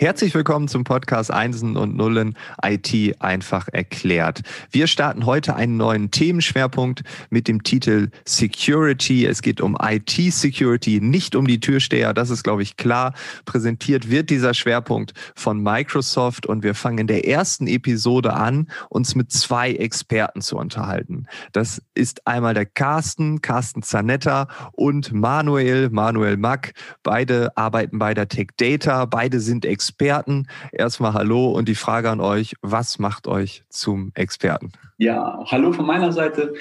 Herzlich 0.00 0.32
willkommen 0.32 0.68
zum 0.68 0.84
Podcast 0.84 1.32
Einsen 1.32 1.76
und 1.76 1.96
Nullen 1.96 2.36
IT 2.62 3.20
einfach 3.20 3.66
erklärt. 3.66 4.42
Wir 4.70 4.86
starten 4.86 5.26
heute 5.26 5.56
einen 5.56 5.76
neuen 5.76 6.12
Themenschwerpunkt 6.12 7.02
mit 7.30 7.48
dem 7.48 7.64
Titel 7.64 8.10
Security. 8.24 9.26
Es 9.26 9.42
geht 9.42 9.60
um 9.60 9.76
IT-Security, 9.76 11.00
nicht 11.00 11.34
um 11.34 11.48
die 11.48 11.58
Türsteher. 11.58 12.14
Das 12.14 12.30
ist, 12.30 12.44
glaube 12.44 12.62
ich, 12.62 12.76
klar. 12.76 13.12
Präsentiert 13.44 14.08
wird 14.08 14.30
dieser 14.30 14.54
Schwerpunkt 14.54 15.14
von 15.34 15.60
Microsoft 15.60 16.46
und 16.46 16.62
wir 16.62 16.76
fangen 16.76 16.98
in 16.98 17.06
der 17.08 17.26
ersten 17.26 17.66
Episode 17.66 18.34
an, 18.34 18.68
uns 18.90 19.16
mit 19.16 19.32
zwei 19.32 19.72
Experten 19.72 20.42
zu 20.42 20.58
unterhalten. 20.58 21.26
Das 21.50 21.82
ist 21.94 22.24
einmal 22.24 22.54
der 22.54 22.66
Carsten, 22.66 23.42
Carsten 23.42 23.82
Zanetta 23.82 24.46
und 24.74 25.12
Manuel, 25.12 25.90
Manuel 25.90 26.36
Mack. 26.36 26.74
Beide 27.02 27.50
arbeiten 27.56 27.98
bei 27.98 28.14
der 28.14 28.28
Tech 28.28 28.50
Data. 28.56 29.04
Beide 29.04 29.40
sind 29.40 29.64
Experten 29.64 29.87
Experten. 29.88 30.48
Erstmal 30.70 31.14
Hallo 31.14 31.50
und 31.50 31.66
die 31.66 31.74
Frage 31.74 32.10
an 32.10 32.20
euch, 32.20 32.56
was 32.60 32.98
macht 32.98 33.26
euch 33.26 33.64
zum 33.70 34.12
Experten? 34.14 34.72
Ja, 34.98 35.42
hallo 35.46 35.72
von 35.72 35.86
meiner 35.86 36.12
Seite. 36.12 36.52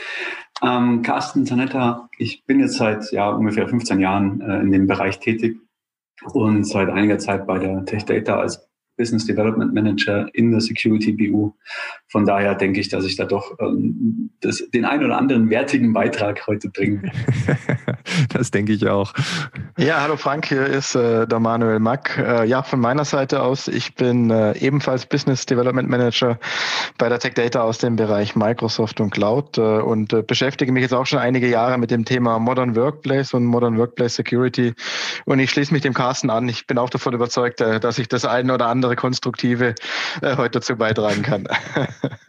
Ähm, 0.64 1.02
Carsten 1.02 1.46
Zanetta, 1.46 2.10
ich 2.18 2.46
bin 2.46 2.62
jetzt 2.62 2.78
seit 2.78 3.12
ja, 3.12 3.30
ungefähr 3.30 3.68
15 3.68 4.00
Jahren 4.00 4.40
äh, 4.40 4.60
in 4.62 4.72
dem 4.72 4.88
Bereich 4.88 5.20
tätig 5.20 5.60
und 6.32 6.64
seit 6.64 6.90
einiger 6.90 7.20
Zeit 7.20 7.46
bei 7.46 7.60
der 7.60 7.84
Tech 7.84 8.06
Data 8.06 8.40
als 8.40 8.67
Business 8.98 9.26
Development 9.26 9.74
Manager 9.74 10.28
in 10.34 10.52
der 10.52 10.62
Security 10.62 11.12
BU. 11.12 11.54
Von 12.10 12.26
daher 12.26 12.56
denke 12.56 12.80
ich, 12.80 12.90
dass 12.90 13.06
ich 13.06 13.16
da 13.16 13.26
doch 13.26 13.58
ähm, 13.60 14.32
das, 14.42 14.64
den 14.74 14.86
ein 14.86 15.04
oder 15.04 15.18
anderen 15.18 15.50
wertigen 15.50 15.94
Beitrag 15.94 16.46
heute 16.48 16.70
bringe. 16.70 17.12
das 18.34 18.52
denke 18.52 18.74
ich 18.74 18.88
auch. 18.88 19.14
Ja, 19.78 20.02
hallo 20.02 20.18
Frank, 20.18 20.48
hier 20.48 20.66
ist 20.66 20.96
äh, 20.96 21.28
der 21.28 21.40
Manuel 21.40 21.80
Mack. 21.80 22.18
Äh, 22.18 22.46
ja, 22.48 22.64
von 22.64 22.80
meiner 22.80 23.06
Seite 23.06 23.44
aus, 23.44 23.68
ich 23.68 23.96
bin 23.96 24.30
äh, 24.32 24.58
ebenfalls 24.58 25.06
Business 25.06 25.46
Development 25.46 25.90
Manager 25.90 26.40
bei 26.98 27.10
der 27.10 27.20
Tech 27.20 27.34
Data 27.34 27.62
aus 27.62 27.78
dem 27.78 27.96
Bereich 27.96 28.36
Microsoft 28.36 29.02
und 29.02 29.12
Cloud 29.12 29.58
äh, 29.58 29.62
und 29.62 30.14
äh, 30.14 30.24
beschäftige 30.24 30.72
mich 30.72 30.84
jetzt 30.84 30.94
auch 30.94 31.06
schon 31.06 31.20
einige 31.20 31.48
Jahre 31.50 31.78
mit 31.78 31.92
dem 31.92 32.06
Thema 32.06 32.40
Modern 32.40 32.76
Workplace 32.76 33.34
und 33.34 33.46
Modern 33.46 33.78
Workplace 33.78 34.16
Security. 34.16 34.74
Und 35.26 35.40
ich 35.40 35.52
schließe 35.52 35.74
mich 35.74 35.82
dem 35.82 35.94
Carsten 35.94 36.30
an. 36.30 36.48
Ich 36.48 36.68
bin 36.68 36.78
auch 36.78 36.90
davon 36.90 37.14
überzeugt, 37.14 37.60
äh, 37.60 37.80
dass 37.80 38.00
ich 38.00 38.08
das 38.08 38.24
eine 38.24 38.54
oder 38.54 38.68
andere 38.68 38.87
andere 38.88 38.96
konstruktive 38.96 39.76
äh, 40.22 40.38
heute 40.38 40.60
dazu 40.60 40.76
beitragen 40.76 41.22
kann. 41.22 41.48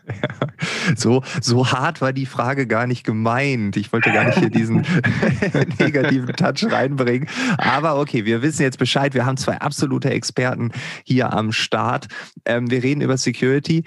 so, 0.96 1.22
so 1.40 1.70
hart 1.70 2.00
war 2.00 2.12
die 2.12 2.26
Frage 2.26 2.66
gar 2.66 2.86
nicht 2.86 3.04
gemeint. 3.04 3.76
Ich 3.76 3.92
wollte 3.92 4.12
gar 4.12 4.24
nicht 4.24 4.38
hier 4.38 4.50
diesen 4.50 4.84
negativen 5.78 6.34
Touch 6.34 6.70
reinbringen. 6.70 7.28
Aber 7.58 7.98
okay, 7.98 8.24
wir 8.24 8.42
wissen 8.42 8.62
jetzt 8.62 8.78
Bescheid. 8.78 9.14
Wir 9.14 9.24
haben 9.24 9.36
zwei 9.36 9.58
absolute 9.58 10.10
Experten 10.10 10.72
hier 11.04 11.32
am 11.32 11.52
Start. 11.52 12.08
Ähm, 12.44 12.70
wir 12.70 12.82
reden 12.82 13.00
über 13.00 13.16
Security 13.16 13.84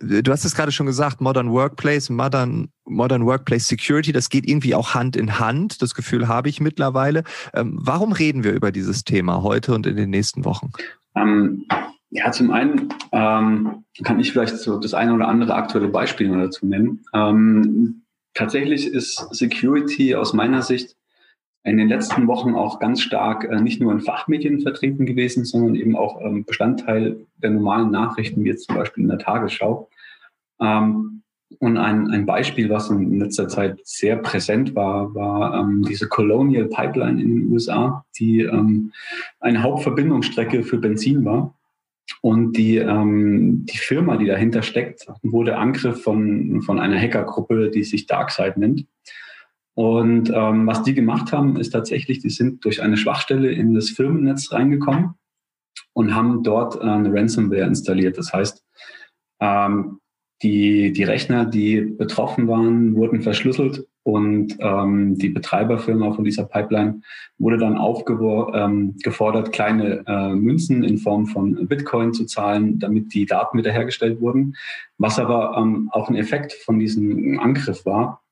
du 0.00 0.32
hast 0.32 0.44
es 0.44 0.54
gerade 0.54 0.72
schon 0.72 0.86
gesagt, 0.86 1.20
Modern 1.20 1.50
Workplace, 1.50 2.10
Modern, 2.10 2.68
Modern 2.84 3.26
Workplace 3.26 3.68
Security, 3.68 4.12
das 4.12 4.28
geht 4.28 4.48
irgendwie 4.48 4.74
auch 4.74 4.94
Hand 4.94 5.16
in 5.16 5.38
Hand. 5.38 5.82
Das 5.82 5.94
Gefühl 5.94 6.28
habe 6.28 6.48
ich 6.48 6.60
mittlerweile. 6.60 7.24
Ähm, 7.52 7.78
warum 7.80 8.12
reden 8.12 8.44
wir 8.44 8.52
über 8.52 8.72
dieses 8.72 9.04
Thema 9.04 9.42
heute 9.42 9.74
und 9.74 9.86
in 9.86 9.96
den 9.96 10.10
nächsten 10.10 10.44
Wochen? 10.44 10.70
Ähm, 11.14 11.66
ja, 12.10 12.30
zum 12.30 12.52
einen 12.52 12.94
ähm, 13.12 13.84
kann 14.04 14.20
ich 14.20 14.32
vielleicht 14.32 14.58
so 14.58 14.78
das 14.78 14.94
eine 14.94 15.14
oder 15.14 15.28
andere 15.28 15.54
aktuelle 15.54 15.88
Beispiel 15.88 16.28
dazu 16.28 16.66
nennen. 16.66 17.04
Ähm, 17.12 18.02
tatsächlich 18.34 18.86
ist 18.86 19.34
Security 19.34 20.14
aus 20.14 20.32
meiner 20.32 20.62
Sicht 20.62 20.96
in 21.64 21.78
den 21.78 21.88
letzten 21.88 22.26
Wochen 22.28 22.54
auch 22.54 22.78
ganz 22.78 23.00
stark 23.00 23.44
äh, 23.44 23.60
nicht 23.60 23.80
nur 23.80 23.90
in 23.90 24.00
Fachmedien 24.00 24.60
vertreten 24.60 25.06
gewesen, 25.06 25.44
sondern 25.44 25.74
eben 25.74 25.96
auch 25.96 26.20
ähm, 26.20 26.44
Bestandteil 26.44 27.26
der 27.38 27.50
normalen 27.50 27.90
Nachrichten, 27.90 28.44
wie 28.44 28.50
jetzt 28.50 28.66
zum 28.66 28.76
Beispiel 28.76 29.02
in 29.02 29.08
der 29.08 29.18
Tagesschau. 29.18 29.88
Ähm, 30.60 31.23
und 31.58 31.76
ein, 31.76 32.08
ein 32.10 32.26
Beispiel, 32.26 32.70
was 32.70 32.90
in 32.90 33.18
letzter 33.18 33.48
Zeit 33.48 33.78
sehr 33.84 34.16
präsent 34.16 34.74
war, 34.74 35.14
war 35.14 35.60
ähm, 35.60 35.84
diese 35.88 36.08
Colonial 36.08 36.66
Pipeline 36.66 37.20
in 37.20 37.34
den 37.34 37.52
USA, 37.52 38.04
die 38.18 38.40
ähm, 38.40 38.92
eine 39.40 39.62
Hauptverbindungsstrecke 39.62 40.62
für 40.62 40.78
Benzin 40.78 41.24
war. 41.24 41.54
Und 42.20 42.56
die, 42.56 42.76
ähm, 42.76 43.64
die 43.66 43.78
Firma, 43.78 44.16
die 44.16 44.26
dahinter 44.26 44.62
steckt, 44.62 45.06
wurde 45.22 45.56
Angriff 45.56 46.02
von, 46.02 46.60
von 46.62 46.78
einer 46.78 46.98
Hackergruppe, 46.98 47.70
die 47.70 47.82
sich 47.82 48.06
DarkSide 48.06 48.54
nennt. 48.56 48.86
Und 49.74 50.30
ähm, 50.34 50.66
was 50.66 50.82
die 50.82 50.94
gemacht 50.94 51.32
haben, 51.32 51.56
ist 51.56 51.70
tatsächlich, 51.70 52.20
die 52.20 52.30
sind 52.30 52.64
durch 52.64 52.82
eine 52.82 52.96
Schwachstelle 52.96 53.50
in 53.50 53.74
das 53.74 53.90
Firmennetz 53.90 54.52
reingekommen 54.52 55.14
und 55.92 56.14
haben 56.14 56.42
dort 56.42 56.76
äh, 56.76 56.80
eine 56.80 57.12
Ransomware 57.12 57.66
installiert. 57.66 58.16
Das 58.18 58.32
heißt, 58.32 58.62
ähm, 59.40 59.98
die, 60.42 60.92
die 60.92 61.04
Rechner, 61.04 61.44
die 61.44 61.80
betroffen 61.80 62.48
waren, 62.48 62.94
wurden 62.96 63.22
verschlüsselt 63.22 63.86
und 64.02 64.56
ähm, 64.60 65.16
die 65.16 65.30
Betreiberfirma 65.30 66.12
von 66.12 66.24
dieser 66.24 66.44
Pipeline 66.44 67.00
wurde 67.38 67.56
dann 67.56 67.78
aufgefordert, 67.78 68.54
ähm, 69.46 69.52
kleine 69.52 70.04
äh, 70.06 70.34
Münzen 70.34 70.84
in 70.84 70.98
Form 70.98 71.26
von 71.26 71.66
Bitcoin 71.66 72.12
zu 72.12 72.26
zahlen, 72.26 72.78
damit 72.78 73.14
die 73.14 73.24
Daten 73.24 73.56
wiederhergestellt 73.56 74.20
wurden. 74.20 74.56
Was 74.98 75.18
aber 75.18 75.56
ähm, 75.56 75.88
auch 75.92 76.10
ein 76.10 76.16
Effekt 76.16 76.52
von 76.52 76.78
diesem 76.78 77.40
Angriff 77.40 77.86
war, 77.86 78.23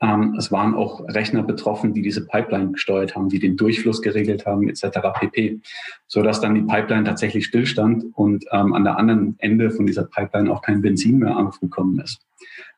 ähm, 0.00 0.34
es 0.38 0.50
waren 0.50 0.74
auch 0.74 1.00
Rechner 1.08 1.42
betroffen, 1.42 1.92
die 1.92 2.02
diese 2.02 2.26
Pipeline 2.26 2.72
gesteuert 2.72 3.14
haben, 3.14 3.28
die 3.28 3.38
den 3.38 3.56
Durchfluss 3.56 4.02
geregelt 4.02 4.46
haben, 4.46 4.68
etc. 4.68 4.98
pp. 5.18 5.60
So 6.06 6.22
dass 6.22 6.40
dann 6.40 6.54
die 6.54 6.62
Pipeline 6.62 7.04
tatsächlich 7.04 7.46
stillstand 7.46 8.04
und 8.14 8.44
ähm, 8.52 8.72
an 8.74 8.84
der 8.84 8.98
anderen 8.98 9.36
Ende 9.38 9.70
von 9.70 9.86
dieser 9.86 10.04
Pipeline 10.04 10.52
auch 10.52 10.62
kein 10.62 10.82
Benzin 10.82 11.18
mehr 11.18 11.36
aufgekommen 11.36 12.00
ist. 12.00 12.20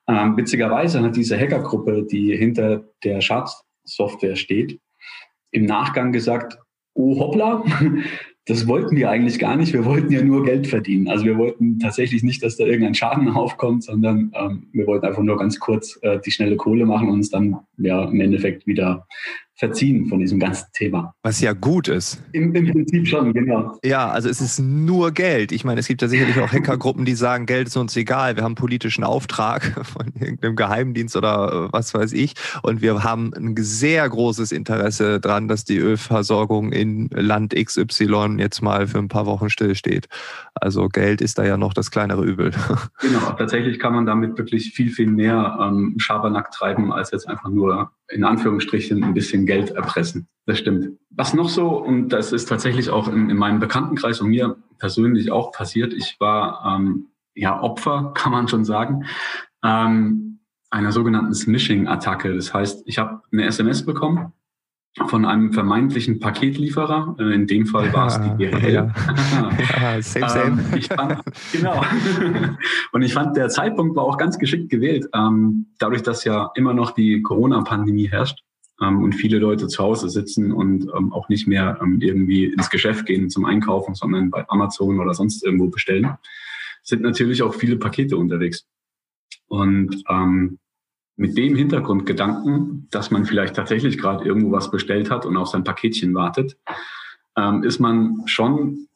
Ähm, 0.06 0.37
witzigerweise 0.37 1.03
hat 1.03 1.16
diese 1.16 1.38
Hackergruppe, 1.38 2.05
die 2.05 2.37
hinter 2.37 2.84
der 3.05 3.21
Schadsoftware 3.21 4.37
steht, 4.37 4.81
im 5.53 5.67
Nachgang 5.67 6.12
gesagt, 6.12 6.59
oh 6.94 7.19
hoppla, 7.19 7.65
das 8.50 8.66
wollten 8.66 8.97
wir 8.97 9.09
eigentlich 9.09 9.38
gar 9.38 9.55
nicht. 9.55 9.72
Wir 9.72 9.84
wollten 9.84 10.12
ja 10.12 10.22
nur 10.22 10.44
Geld 10.44 10.66
verdienen. 10.66 11.06
Also 11.06 11.25
wir 11.25 11.38
wollten 11.38 11.78
tatsächlich 11.78 12.25
nicht, 12.25 12.43
dass 12.43 12.56
da 12.56 12.65
irgendein 12.65 12.94
Schaden 12.94 13.28
aufkommt, 13.34 13.84
sondern 13.84 14.33
ähm, 14.34 14.66
wir 14.72 14.88
wollten 14.88 15.06
einfach 15.06 15.22
nur 15.22 15.38
ganz 15.38 15.61
kurz 15.61 15.99
äh, 16.03 16.19
die 16.19 16.33
schnelle 16.33 16.56
Kohle 16.56 16.84
machen 16.84 17.09
und 17.09 17.15
uns 17.15 17.31
dann 17.31 17.59
ja 17.78 18.05
im 18.05 18.21
Endeffekt 18.21 18.66
wieder 18.66 19.06
verziehen 19.60 20.06
von 20.06 20.19
diesem 20.19 20.41
ganzen 20.41 20.66
Thema. 20.72 21.15
Was 21.22 21.41
ja 21.43 21.53
gut 21.53 21.87
ist. 21.87 22.22
Im, 22.32 22.54
Im, 22.54 22.72
Prinzip 22.72 23.06
schon, 23.06 23.34
genau. 23.34 23.78
Ja, 23.84 24.09
also 24.09 24.31
es 24.31 24.41
ist 24.41 24.59
nur 24.59 25.12
Geld. 25.12 25.53
Ich 25.53 25.65
meine, 25.65 25.81
es 25.81 25.87
gibt 25.87 26.00
ja 26.00 26.09
sicherlich 26.09 26.38
auch 26.41 26.50
Hackergruppen, 26.50 27.04
die 27.04 27.15
sagen, 27.15 27.44
Geld 27.44 27.69
ist 27.69 27.76
uns 27.76 27.94
egal. 27.94 28.37
Wir 28.37 28.43
haben 28.43 28.53
einen 28.53 28.54
politischen 28.54 29.04
Auftrag 29.04 29.62
von 29.87 30.06
irgendeinem 30.19 30.56
Geheimdienst 30.56 31.15
oder 31.15 31.69
äh, 31.69 31.72
was 31.72 31.93
weiß 31.93 32.15
ich. 32.15 32.34
Und 32.62 32.81
wir 32.81 33.04
haben 33.04 33.34
ein 33.34 33.54
sehr 33.59 34.09
großes 34.09 34.50
Interesse 34.50 35.20
daran, 35.20 35.47
dass 35.47 35.65
die 35.65 35.76
Ölversorgung 35.76 36.72
in 36.72 37.10
Land 37.12 37.54
XY 37.54 38.37
jetzt 38.38 38.62
mal 38.62 38.87
für 38.87 38.99
ein 38.99 39.09
paar 39.09 39.26
Wochen 39.26 39.50
stillsteht. 39.50 40.09
Also 40.54 40.88
Geld 40.88 41.20
ist 41.20 41.38
da 41.38 41.44
ja 41.44 41.59
noch 41.59 41.75
das 41.75 41.91
kleinere 41.91 42.25
Übel. 42.25 42.50
Genau, 43.00 43.32
tatsächlich 43.32 43.78
kann 43.78 43.94
man 43.94 44.06
damit 44.06 44.38
wirklich 44.38 44.72
viel, 44.72 44.91
viel 44.91 45.10
mehr 45.10 45.59
ähm, 45.60 45.94
Schabernack 45.99 46.50
treiben, 46.50 46.93
als 46.93 47.10
jetzt 47.10 47.28
einfach 47.28 47.49
nur 47.49 47.91
in 48.10 48.25
Anführungsstrichen 48.25 49.04
ein 49.04 49.15
bisschen 49.15 49.47
Geld 49.47 49.71
erpressen. 49.71 50.28
Das 50.47 50.59
stimmt. 50.59 50.98
Was 51.10 51.34
noch 51.34 51.48
so, 51.48 51.69
und 51.69 52.09
das 52.09 52.32
ist 52.32 52.48
tatsächlich 52.48 52.91
auch 52.91 53.09
in, 53.09 53.31
in 53.31 53.37
meinem 53.37 53.60
Bekanntenkreis 53.60 54.21
und 54.21 54.31
mir 54.31 54.56
persönlich 54.78 55.31
auch 55.31 55.53
passiert, 55.53 55.93
ich 55.93 56.16
war 56.19 56.65
ähm, 56.66 57.09
ja 57.34 57.60
Opfer, 57.60 58.12
kann 58.15 58.32
man 58.32 58.49
schon 58.49 58.65
sagen, 58.65 59.04
ähm, 59.65 60.41
einer 60.70 60.93
sogenannten 60.93 61.34
Smishing-Attacke. 61.34 62.34
Das 62.34 62.55
heißt, 62.55 62.82
ich 62.87 62.99
habe 62.99 63.23
eine 63.32 63.44
SMS 63.44 63.84
bekommen 63.84 64.32
von 65.06 65.25
einem 65.25 65.52
vermeintlichen 65.52 66.19
Paketlieferer. 66.19 67.16
Äh, 67.19 67.34
in 67.34 67.46
dem 67.46 67.66
Fall 67.66 67.92
war 67.92 68.08
es 68.08 68.20
die 68.20 68.44
DHL. 68.44 68.72
Ja. 68.72 68.94
ja, 69.81 70.02
same, 70.02 70.28
same. 70.28 70.62
Ähm, 70.62 70.78
ich 70.78 70.88
fand, 70.88 71.22
genau. 71.52 71.84
Und 72.92 73.02
ich 73.02 73.14
fand, 73.14 73.37
der 73.37 73.48
Zeitpunkt 73.48 73.96
war 73.96 74.04
auch 74.04 74.19
ganz 74.19 74.38
geschickt 74.38 74.69
gewählt. 74.69 75.08
Ähm, 75.14 75.66
dadurch, 75.78 76.02
dass 76.02 76.25
ja 76.25 76.50
immer 76.54 76.75
noch 76.75 76.90
die 76.90 77.22
Corona-Pandemie 77.22 78.08
herrscht 78.08 78.42
ähm, 78.81 79.02
und 79.02 79.14
viele 79.14 79.38
Leute 79.38 79.69
zu 79.69 79.82
Hause 79.82 80.08
sitzen 80.08 80.52
und 80.52 80.93
auch 80.93 81.28
nicht 81.28 81.46
mehr 81.46 81.78
irgendwie 81.81 82.46
ins 82.46 82.70
Geschäft 82.70 83.06
gehen 83.06 83.31
zum 83.31 83.44
Einkaufen, 83.44 83.94
sondern 83.94 84.31
bei 84.31 84.44
Amazon 84.48 84.98
oder 84.98 85.14
sonst 85.14 85.44
irgendwo 85.44 85.69
bestellen, 85.69 86.16
sind 86.82 87.02
natürlich 87.02 87.43
auch 87.43 87.54
viele 87.54 87.76
Pakete 87.76 88.16
unterwegs. 88.16 88.66
Und 89.46 90.02
ähm, 90.08 90.58
mit 91.20 91.37
dem 91.37 91.55
Hintergrundgedanken, 91.55 92.88
dass 92.90 93.11
man 93.11 93.26
vielleicht 93.26 93.55
tatsächlich 93.55 93.99
gerade 93.99 94.25
irgendwo 94.25 94.52
was 94.52 94.70
bestellt 94.70 95.11
hat 95.11 95.26
und 95.26 95.37
auf 95.37 95.49
sein 95.49 95.64
Paketchen 95.64 96.14
wartet, 96.14 96.56
ähm, 97.37 97.62
ist 97.62 97.78
man 97.78 98.22
schon 98.25 98.87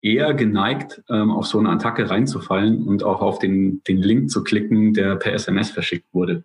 eher 0.00 0.34
geneigt, 0.34 1.04
ähm, 1.08 1.30
auf 1.30 1.46
so 1.46 1.60
eine 1.60 1.68
Attacke 1.68 2.10
reinzufallen 2.10 2.82
und 2.82 3.04
auch 3.04 3.20
auf 3.20 3.38
den, 3.38 3.80
den 3.84 3.98
Link 3.98 4.30
zu 4.30 4.42
klicken, 4.42 4.92
der 4.92 5.14
per 5.14 5.34
SMS 5.34 5.70
verschickt 5.70 6.12
wurde. 6.12 6.42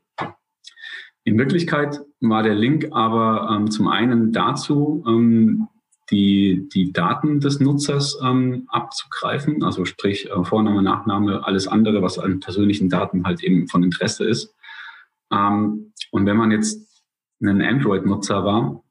In 1.23 1.39
Wirklichkeit 1.39 1.99
war 2.21 2.43
der 2.43 2.53
Link 2.53 2.89
aber 2.91 3.49
ähm, 3.51 3.71
zum 3.71 3.87
einen 3.87 4.31
dazu, 4.31 5.03
ähm, 5.07 5.67
die, 6.11 6.69
die 6.71 6.93
Daten 6.93 7.39
des 7.39 7.59
Nutzers 7.59 8.19
ähm, 8.23 8.67
abzugreifen, 8.67 9.63
also 9.63 9.83
sprich 9.83 10.29
äh, 10.29 10.43
Vorname, 10.43 10.83
Nachname, 10.83 11.43
alles 11.43 11.67
andere, 11.67 12.03
was 12.03 12.19
an 12.19 12.39
persönlichen 12.39 12.87
Daten 12.87 13.25
halt 13.25 13.43
eben 13.43 13.67
von 13.67 13.81
Interesse 13.83 14.23
ist. 14.23 14.53
Ähm, 15.31 15.93
und 16.11 16.25
wenn 16.25 16.37
man 16.37 16.51
jetzt 16.51 17.03
ein 17.41 17.61
Android-Nutzer 17.61 18.43
war, 18.43 18.83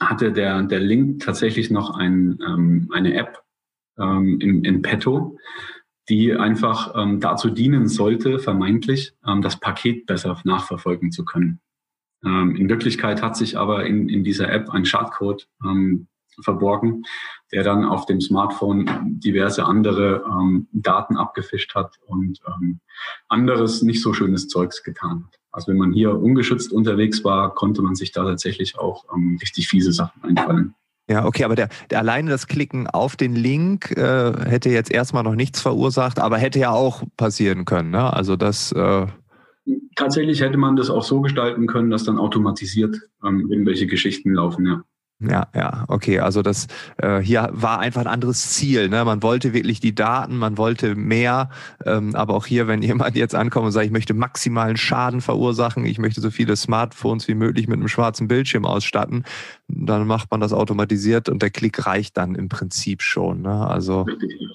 hatte 0.00 0.32
der, 0.32 0.62
der 0.62 0.80
Link 0.80 1.22
tatsächlich 1.22 1.70
noch 1.70 1.96
ein, 1.96 2.38
ähm, 2.46 2.90
eine 2.92 3.14
App 3.14 3.42
ähm, 3.98 4.40
in, 4.40 4.64
in 4.64 4.82
petto, 4.82 5.38
die 6.08 6.34
einfach 6.34 6.94
ähm, 6.96 7.20
dazu 7.20 7.50
dienen 7.50 7.88
sollte, 7.88 8.38
vermeintlich 8.38 9.12
ähm, 9.26 9.42
das 9.42 9.58
Paket 9.58 10.06
besser 10.06 10.40
nachverfolgen 10.44 11.10
zu 11.12 11.24
können. 11.24 11.60
Ähm, 12.24 12.56
in 12.56 12.68
Wirklichkeit 12.68 13.22
hat 13.22 13.36
sich 13.36 13.58
aber 13.58 13.86
in, 13.86 14.08
in 14.08 14.24
dieser 14.24 14.50
App 14.50 14.70
ein 14.70 14.84
Schadcode 14.84 15.48
ähm, 15.64 16.08
verborgen, 16.40 17.04
der 17.52 17.64
dann 17.64 17.84
auf 17.84 18.06
dem 18.06 18.20
Smartphone 18.20 18.88
diverse 19.20 19.64
andere 19.64 20.24
ähm, 20.24 20.68
Daten 20.72 21.16
abgefischt 21.16 21.74
hat 21.74 21.96
und 22.06 22.40
ähm, 22.46 22.80
anderes 23.28 23.82
nicht 23.82 24.02
so 24.02 24.12
schönes 24.12 24.48
Zeugs 24.48 24.82
getan 24.82 25.24
hat. 25.26 25.37
Also 25.50 25.72
wenn 25.72 25.78
man 25.78 25.92
hier 25.92 26.14
ungeschützt 26.14 26.72
unterwegs 26.72 27.24
war, 27.24 27.54
konnte 27.54 27.82
man 27.82 27.94
sich 27.94 28.12
da 28.12 28.24
tatsächlich 28.24 28.78
auch 28.78 29.04
ähm, 29.14 29.38
richtig 29.40 29.68
fiese 29.68 29.92
Sachen 29.92 30.22
einfallen. 30.22 30.74
Ja, 31.10 31.24
okay, 31.24 31.44
aber 31.44 31.54
der, 31.54 31.70
der 31.90 32.00
alleine 32.00 32.30
das 32.30 32.46
Klicken 32.46 32.86
auf 32.86 33.16
den 33.16 33.34
Link 33.34 33.96
äh, 33.96 34.32
hätte 34.46 34.68
jetzt 34.68 34.92
erstmal 34.92 35.22
noch 35.22 35.34
nichts 35.34 35.60
verursacht, 35.60 36.18
aber 36.18 36.36
hätte 36.36 36.58
ja 36.58 36.70
auch 36.70 37.02
passieren 37.16 37.64
können. 37.64 37.90
Ne? 37.90 38.12
Also 38.12 38.36
das. 38.36 38.72
Äh 38.72 39.06
Tatsächlich 39.96 40.40
hätte 40.40 40.58
man 40.58 40.76
das 40.76 40.90
auch 40.90 41.02
so 41.02 41.20
gestalten 41.20 41.66
können, 41.66 41.90
dass 41.90 42.04
dann 42.04 42.18
automatisiert 42.18 42.96
ähm, 43.24 43.50
irgendwelche 43.50 43.86
Geschichten 43.86 44.32
laufen, 44.32 44.66
ja. 44.66 44.82
Ja, 45.20 45.48
ja, 45.52 45.84
okay. 45.88 46.20
Also 46.20 46.42
das 46.42 46.68
äh, 46.98 47.18
hier 47.18 47.48
war 47.52 47.80
einfach 47.80 48.02
ein 48.02 48.06
anderes 48.06 48.50
Ziel. 48.50 48.88
Ne? 48.88 49.04
Man 49.04 49.20
wollte 49.22 49.52
wirklich 49.52 49.80
die 49.80 49.92
Daten, 49.92 50.36
man 50.36 50.56
wollte 50.58 50.94
mehr. 50.94 51.50
Ähm, 51.84 52.14
aber 52.14 52.34
auch 52.34 52.46
hier, 52.46 52.68
wenn 52.68 52.82
jemand 52.82 53.16
jetzt 53.16 53.34
ankommt 53.34 53.66
und 53.66 53.72
sagt, 53.72 53.86
ich 53.86 53.92
möchte 53.92 54.14
maximalen 54.14 54.76
Schaden 54.76 55.20
verursachen, 55.20 55.84
ich 55.86 55.98
möchte 55.98 56.20
so 56.20 56.30
viele 56.30 56.54
Smartphones 56.54 57.26
wie 57.26 57.34
möglich 57.34 57.66
mit 57.66 57.78
einem 57.78 57.88
schwarzen 57.88 58.28
Bildschirm 58.28 58.64
ausstatten, 58.64 59.24
dann 59.66 60.06
macht 60.06 60.30
man 60.30 60.40
das 60.40 60.52
automatisiert 60.52 61.28
und 61.28 61.42
der 61.42 61.50
Klick 61.50 61.84
reicht 61.84 62.16
dann 62.16 62.36
im 62.36 62.48
Prinzip 62.48 63.02
schon. 63.02 63.42
Ne? 63.42 63.66
Also 63.66 64.06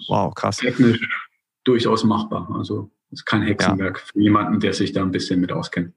wow, 0.07 0.33
krass. 0.33 0.57
Technisch 0.57 1.01
durchaus 1.65 2.05
machbar. 2.05 2.49
Also 2.55 2.89
ist 3.11 3.25
kein 3.25 3.41
Hexenwerk 3.41 3.97
ja. 3.97 4.11
für 4.11 4.19
jemanden, 4.21 4.59
der 4.61 4.73
sich 4.73 4.93
da 4.93 5.01
ein 5.01 5.11
bisschen 5.11 5.41
mit 5.41 5.51
auskennt. 5.51 5.93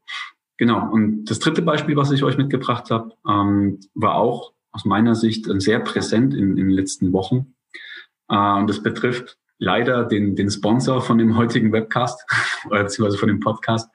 Genau. 0.58 0.90
Und 0.90 1.26
das 1.26 1.38
dritte 1.38 1.62
Beispiel, 1.62 1.96
was 1.96 2.10
ich 2.10 2.22
euch 2.22 2.36
mitgebracht 2.36 2.90
habe, 2.90 3.12
ähm, 3.28 3.78
war 3.94 4.16
auch 4.16 4.55
aus 4.76 4.84
meiner 4.84 5.14
Sicht 5.14 5.46
sehr 5.60 5.80
präsent 5.80 6.34
in, 6.34 6.50
in 6.50 6.68
den 6.68 6.70
letzten 6.70 7.12
Wochen. 7.12 7.54
Äh, 8.28 8.58
und 8.58 8.68
das 8.68 8.82
betrifft 8.82 9.38
leider 9.58 10.04
den, 10.04 10.36
den 10.36 10.50
Sponsor 10.50 11.00
von 11.00 11.16
dem 11.18 11.36
heutigen 11.36 11.72
Webcast, 11.72 12.24
beziehungsweise 12.70 13.18
von 13.18 13.28
dem 13.28 13.40
Podcast, 13.40 13.90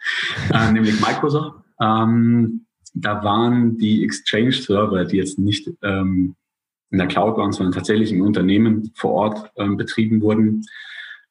äh, 0.52 0.72
nämlich 0.74 1.00
Microsoft. 1.00 1.56
Ähm, 1.80 2.66
da 2.94 3.24
waren 3.24 3.78
die 3.78 4.04
Exchange-Server, 4.04 5.06
die 5.06 5.18
jetzt 5.18 5.40
nicht 5.40 5.70
ähm, 5.84 6.36
in 6.90 6.98
der 6.98 7.08
Cloud 7.08 7.38
waren, 7.38 7.54
sondern 7.54 7.74
tatsächlich 7.74 8.12
im 8.12 8.22
Unternehmen 8.22 8.92
vor 8.96 9.12
Ort 9.12 9.52
ähm, 9.56 9.78
betrieben 9.78 10.22
wurden, 10.22 10.66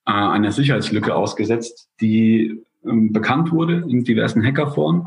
äh, 0.07 0.13
einer 0.13 0.53
Sicherheitslücke 0.53 1.15
ausgesetzt, 1.15 1.89
die 2.01 2.63
ähm, 2.87 3.13
bekannt 3.13 3.53
wurde 3.53 3.85
in 3.89 4.05
diversen 4.05 4.43
Hackerforen 4.43 5.07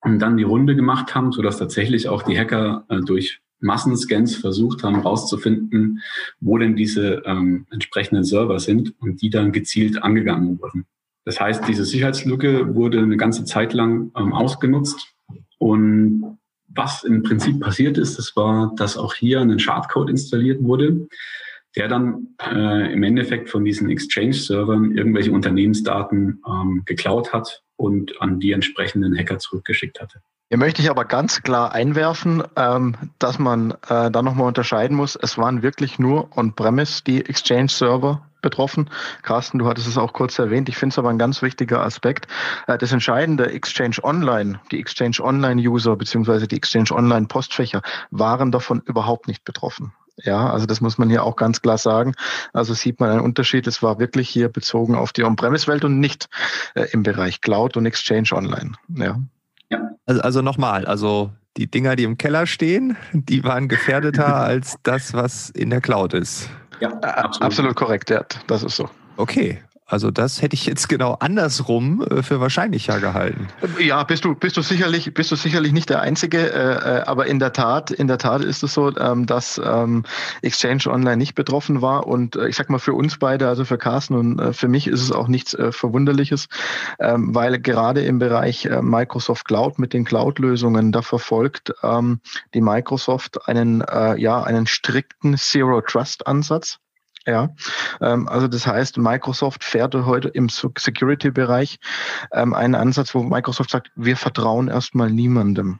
und 0.00 0.20
dann 0.20 0.36
die 0.36 0.44
Runde 0.44 0.76
gemacht 0.76 1.14
haben, 1.14 1.32
sodass 1.32 1.58
tatsächlich 1.58 2.08
auch 2.08 2.22
die 2.22 2.38
Hacker 2.38 2.84
äh, 2.88 3.00
durch 3.00 3.42
Massenscans 3.62 4.36
versucht 4.36 4.82
haben, 4.82 4.96
herauszufinden, 4.96 6.00
wo 6.40 6.58
denn 6.58 6.76
diese 6.76 7.22
ähm, 7.24 7.66
entsprechenden 7.70 8.24
Server 8.24 8.58
sind 8.58 8.94
und 9.00 9.22
die 9.22 9.30
dann 9.30 9.52
gezielt 9.52 10.02
angegangen 10.02 10.60
wurden. 10.60 10.86
Das 11.24 11.40
heißt, 11.40 11.66
diese 11.68 11.84
Sicherheitslücke 11.84 12.74
wurde 12.74 12.98
eine 12.98 13.16
ganze 13.16 13.44
Zeit 13.44 13.72
lang 13.72 14.10
ähm, 14.16 14.32
ausgenutzt. 14.32 15.14
Und 15.58 16.38
was 16.68 17.04
im 17.04 17.22
Prinzip 17.22 17.60
passiert 17.60 17.98
ist, 17.98 18.18
das 18.18 18.34
war, 18.34 18.74
dass 18.76 18.96
auch 18.96 19.14
hier 19.14 19.40
ein 19.40 19.58
Schadcode 19.58 20.10
installiert 20.10 20.62
wurde, 20.62 21.08
der 21.76 21.88
dann 21.88 22.28
äh, 22.40 22.92
im 22.92 23.02
Endeffekt 23.02 23.48
von 23.48 23.64
diesen 23.64 23.88
Exchange-Servern 23.88 24.96
irgendwelche 24.96 25.32
Unternehmensdaten 25.32 26.42
ähm, 26.46 26.82
geklaut 26.84 27.32
hat 27.32 27.62
und 27.76 28.20
an 28.20 28.40
die 28.40 28.52
entsprechenden 28.52 29.16
Hacker 29.16 29.38
zurückgeschickt 29.38 30.00
hatte. 30.00 30.20
Hier 30.52 30.58
möchte 30.58 30.82
ich 30.82 30.90
aber 30.90 31.06
ganz 31.06 31.42
klar 31.42 31.72
einwerfen, 31.72 32.42
ähm, 32.56 32.94
dass 33.18 33.38
man 33.38 33.70
äh, 33.88 34.10
da 34.10 34.20
nochmal 34.20 34.48
unterscheiden 34.48 34.94
muss. 34.94 35.16
Es 35.16 35.38
waren 35.38 35.62
wirklich 35.62 35.98
nur 35.98 36.28
On-Premise 36.36 37.02
die 37.04 37.24
Exchange-Server 37.24 38.20
betroffen. 38.42 38.90
Carsten, 39.22 39.58
du 39.58 39.66
hattest 39.66 39.88
es 39.88 39.96
auch 39.96 40.12
kurz 40.12 40.38
erwähnt. 40.38 40.68
Ich 40.68 40.76
finde 40.76 40.92
es 40.92 40.98
aber 40.98 41.08
ein 41.08 41.16
ganz 41.16 41.40
wichtiger 41.40 41.82
Aspekt. 41.82 42.26
Äh, 42.66 42.76
das 42.76 42.92
entscheidende 42.92 43.50
Exchange 43.50 43.96
Online, 44.02 44.60
die 44.70 44.78
Exchange 44.78 45.20
Online-User 45.22 45.96
beziehungsweise 45.96 46.46
die 46.46 46.58
Exchange 46.58 46.90
Online-Postfächer 46.90 47.80
waren 48.10 48.52
davon 48.52 48.82
überhaupt 48.84 49.28
nicht 49.28 49.46
betroffen. 49.46 49.94
Ja, 50.18 50.50
also 50.50 50.66
das 50.66 50.82
muss 50.82 50.98
man 50.98 51.08
hier 51.08 51.24
auch 51.24 51.36
ganz 51.36 51.62
klar 51.62 51.78
sagen. 51.78 52.12
Also 52.52 52.74
sieht 52.74 53.00
man 53.00 53.08
einen 53.08 53.20
Unterschied. 53.20 53.66
Es 53.66 53.82
war 53.82 53.98
wirklich 53.98 54.28
hier 54.28 54.50
bezogen 54.50 54.96
auf 54.96 55.14
die 55.14 55.24
On-Premise-Welt 55.24 55.86
und 55.86 55.98
nicht 55.98 56.28
äh, 56.74 56.88
im 56.92 57.04
Bereich 57.04 57.40
Cloud 57.40 57.78
und 57.78 57.86
Exchange 57.86 58.28
Online. 58.32 58.72
Ja. 58.94 59.16
Ja. 59.72 59.90
Also, 60.06 60.20
also 60.20 60.42
nochmal, 60.42 60.84
also 60.84 61.30
die 61.56 61.70
Dinger, 61.70 61.96
die 61.96 62.04
im 62.04 62.18
Keller 62.18 62.46
stehen, 62.46 62.96
die 63.12 63.42
waren 63.42 63.68
gefährdeter 63.68 64.36
als 64.44 64.76
das, 64.82 65.14
was 65.14 65.50
in 65.50 65.70
der 65.70 65.80
Cloud 65.80 66.14
ist. 66.14 66.50
Ja, 66.80 66.90
absolut, 66.90 67.42
absolut 67.42 67.76
korrekt, 67.76 68.10
ja, 68.10 68.24
das 68.46 68.62
ist 68.62 68.76
so. 68.76 68.88
Okay, 69.16 69.62
also 69.92 70.10
das 70.10 70.40
hätte 70.40 70.54
ich 70.54 70.64
jetzt 70.64 70.88
genau 70.88 71.18
andersrum 71.20 72.02
äh, 72.02 72.22
für 72.22 72.40
wahrscheinlicher 72.40 72.98
gehalten. 72.98 73.48
Ja, 73.78 74.02
bist 74.04 74.24
du 74.24 74.34
bist 74.34 74.56
du 74.56 74.62
sicherlich 74.62 75.12
bist 75.12 75.30
du 75.30 75.36
sicherlich 75.36 75.72
nicht 75.72 75.90
der 75.90 76.00
Einzige, 76.00 76.50
äh, 76.50 77.00
äh, 77.00 77.02
aber 77.02 77.26
in 77.26 77.38
der 77.38 77.52
Tat 77.52 77.90
in 77.90 78.08
der 78.08 78.16
Tat 78.16 78.42
ist 78.42 78.62
es 78.62 78.72
so, 78.72 78.96
ähm, 78.96 79.26
dass 79.26 79.60
ähm, 79.62 80.04
Exchange 80.40 80.86
Online 80.86 81.18
nicht 81.18 81.34
betroffen 81.34 81.82
war 81.82 82.06
und 82.06 82.36
ich 82.36 82.56
sag 82.56 82.70
mal 82.70 82.78
für 82.78 82.94
uns 82.94 83.18
beide, 83.18 83.48
also 83.48 83.66
für 83.66 83.76
Carsten 83.76 84.14
und 84.14 84.54
für 84.54 84.68
mich 84.68 84.86
ist 84.86 85.02
es 85.02 85.12
auch 85.12 85.28
nichts 85.28 85.54
Verwunderliches, 85.70 86.48
ähm, 86.98 87.34
weil 87.34 87.60
gerade 87.60 88.00
im 88.00 88.18
Bereich 88.18 88.68
Microsoft 88.80 89.44
Cloud 89.44 89.78
mit 89.78 89.92
den 89.92 90.04
Cloud-Lösungen 90.04 90.92
da 90.92 91.02
verfolgt 91.02 91.72
die 92.54 92.60
Microsoft 92.60 93.46
einen 93.48 93.84
ja 94.16 94.42
einen 94.42 94.66
strikten 94.66 95.36
Zero 95.36 95.82
Trust 95.82 96.26
Ansatz. 96.26 96.78
Ja, 97.26 97.50
ähm, 98.00 98.28
also 98.28 98.48
das 98.48 98.66
heißt, 98.66 98.98
Microsoft 98.98 99.62
fährt 99.62 99.94
heute 99.94 100.28
im 100.28 100.48
Security-Bereich 100.48 101.78
ähm, 102.32 102.52
einen 102.54 102.74
Ansatz, 102.74 103.14
wo 103.14 103.22
Microsoft 103.22 103.70
sagt, 103.70 103.92
wir 103.94 104.16
vertrauen 104.16 104.68
erstmal 104.68 105.10
niemandem. 105.10 105.78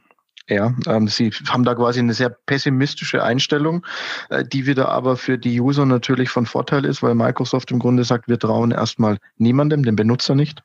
Ja, 0.48 0.74
ähm, 0.86 1.08
sie 1.08 1.30
haben 1.48 1.64
da 1.64 1.74
quasi 1.74 2.00
eine 2.00 2.14
sehr 2.14 2.30
pessimistische 2.30 3.22
Einstellung, 3.22 3.86
äh, 4.28 4.44
die 4.44 4.66
wieder 4.66 4.88
aber 4.88 5.16
für 5.16 5.38
die 5.38 5.60
User 5.60 5.86
natürlich 5.86 6.30
von 6.30 6.46
Vorteil 6.46 6.84
ist, 6.84 7.02
weil 7.02 7.14
Microsoft 7.14 7.70
im 7.70 7.78
Grunde 7.78 8.04
sagt, 8.04 8.28
wir 8.28 8.38
trauen 8.38 8.70
erstmal 8.70 9.18
niemandem, 9.38 9.84
dem 9.84 9.96
Benutzer 9.96 10.34
nicht 10.34 10.62